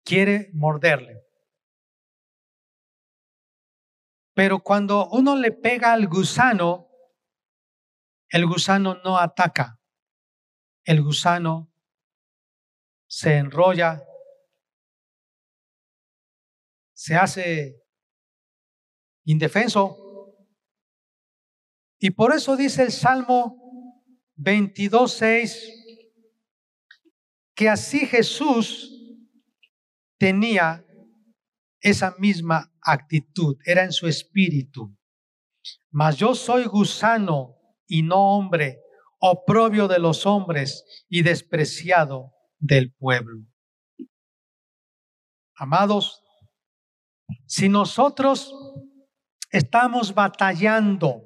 [0.03, 1.23] Quiere morderle.
[4.33, 6.87] Pero cuando uno le pega al gusano,
[8.29, 9.79] el gusano no ataca.
[10.83, 11.71] El gusano
[13.07, 14.01] se enrolla,
[16.93, 17.83] se hace
[19.31, 20.35] indefenso.
[21.99, 24.03] Y por eso dice el Salmo
[24.37, 25.79] 22.6
[27.53, 28.95] que así Jesús
[30.17, 30.85] tenía
[31.81, 34.97] esa misma actitud, era en su espíritu.
[35.91, 37.55] Mas yo soy gusano
[37.85, 38.81] y no hombre,
[39.19, 43.45] oprobio de los hombres y despreciado del pueblo.
[45.55, 46.23] Amados,
[47.45, 48.53] si nosotros
[49.51, 51.23] estamos batallando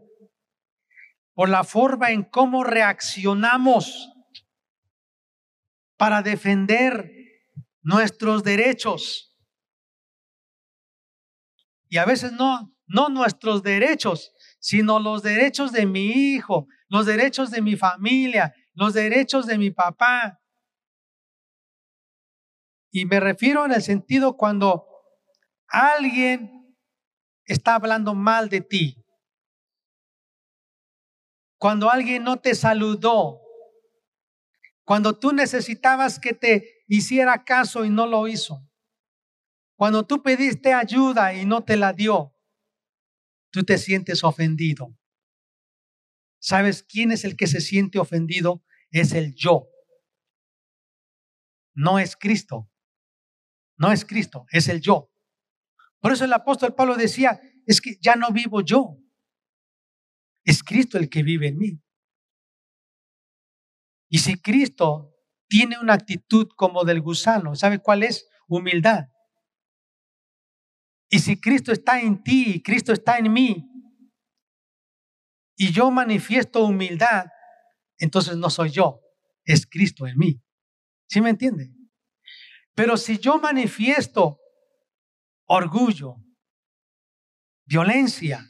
[1.33, 4.09] por la forma en cómo reaccionamos
[5.97, 7.11] para defender
[7.81, 9.33] nuestros derechos,
[11.89, 17.51] y a veces no, no nuestros derechos, sino los derechos de mi hijo, los derechos
[17.51, 20.41] de mi familia, los derechos de mi papá.
[22.91, 24.87] Y me refiero en el sentido cuando
[25.67, 26.62] alguien
[27.45, 29.03] está hablando mal de ti,
[31.63, 33.39] cuando alguien no te saludó,
[34.83, 38.69] cuando tú necesitabas que te hiciera caso y no lo hizo.
[39.77, 42.35] Cuando tú pediste ayuda y no te la dio,
[43.49, 44.93] tú te sientes ofendido.
[46.39, 48.65] ¿Sabes quién es el que se siente ofendido?
[48.91, 49.69] Es el yo.
[51.73, 52.69] No es Cristo.
[53.77, 55.12] No es Cristo, es el yo.
[56.03, 58.97] Por eso el apóstol Pablo decía, es que ya no vivo yo.
[60.43, 61.81] Es Cristo el que vive en mí.
[64.09, 65.15] Y si Cristo
[65.47, 68.27] tiene una actitud como del gusano, ¿sabe cuál es?
[68.49, 69.05] Humildad.
[71.09, 73.65] Y si Cristo está en ti y Cristo está en mí,
[75.55, 77.27] y yo manifiesto humildad,
[77.97, 78.99] entonces no soy yo,
[79.45, 80.43] es Cristo en mí.
[81.07, 81.71] ¿Sí me entiende?
[82.75, 84.41] Pero si yo manifiesto
[85.45, 86.17] orgullo,
[87.65, 88.49] violencia,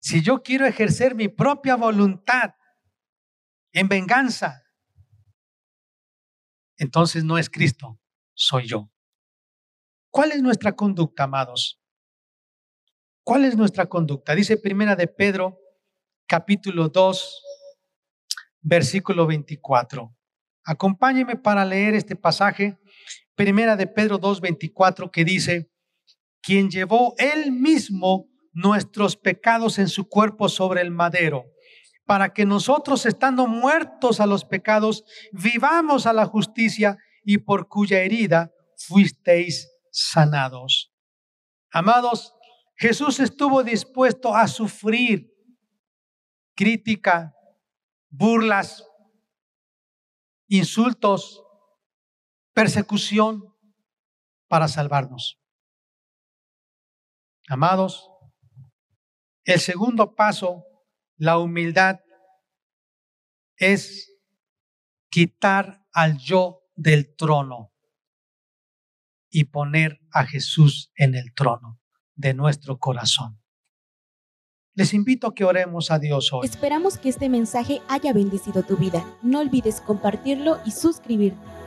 [0.00, 2.54] si yo quiero ejercer mi propia voluntad
[3.72, 4.62] en venganza,
[6.76, 8.00] entonces no es Cristo,
[8.34, 8.90] soy yo.
[10.10, 11.80] ¿Cuál es nuestra conducta, amados?
[13.24, 14.34] ¿Cuál es nuestra conducta?
[14.34, 15.58] Dice Primera de Pedro,
[16.26, 17.42] capítulo 2,
[18.60, 20.12] versículo 24.
[20.64, 22.78] Acompáñeme para leer este pasaje,
[23.42, 25.68] Primera de Pedro 2, 24, que dice,
[26.40, 31.46] quien llevó él mismo nuestros pecados en su cuerpo sobre el madero,
[32.06, 37.98] para que nosotros, estando muertos a los pecados, vivamos a la justicia y por cuya
[38.02, 40.92] herida fuisteis sanados.
[41.72, 42.36] Amados,
[42.76, 45.34] Jesús estuvo dispuesto a sufrir
[46.54, 47.34] crítica,
[48.08, 48.86] burlas,
[50.46, 51.41] insultos,
[52.52, 53.54] persecución
[54.48, 55.40] para salvarnos.
[57.48, 58.08] Amados,
[59.44, 60.64] el segundo paso,
[61.16, 62.00] la humildad,
[63.56, 64.12] es
[65.10, 67.72] quitar al yo del trono
[69.30, 71.80] y poner a Jesús en el trono
[72.14, 73.40] de nuestro corazón.
[74.74, 76.46] Les invito a que oremos a Dios hoy.
[76.46, 79.04] Esperamos que este mensaje haya bendecido tu vida.
[79.22, 81.61] No olvides compartirlo y suscribirte.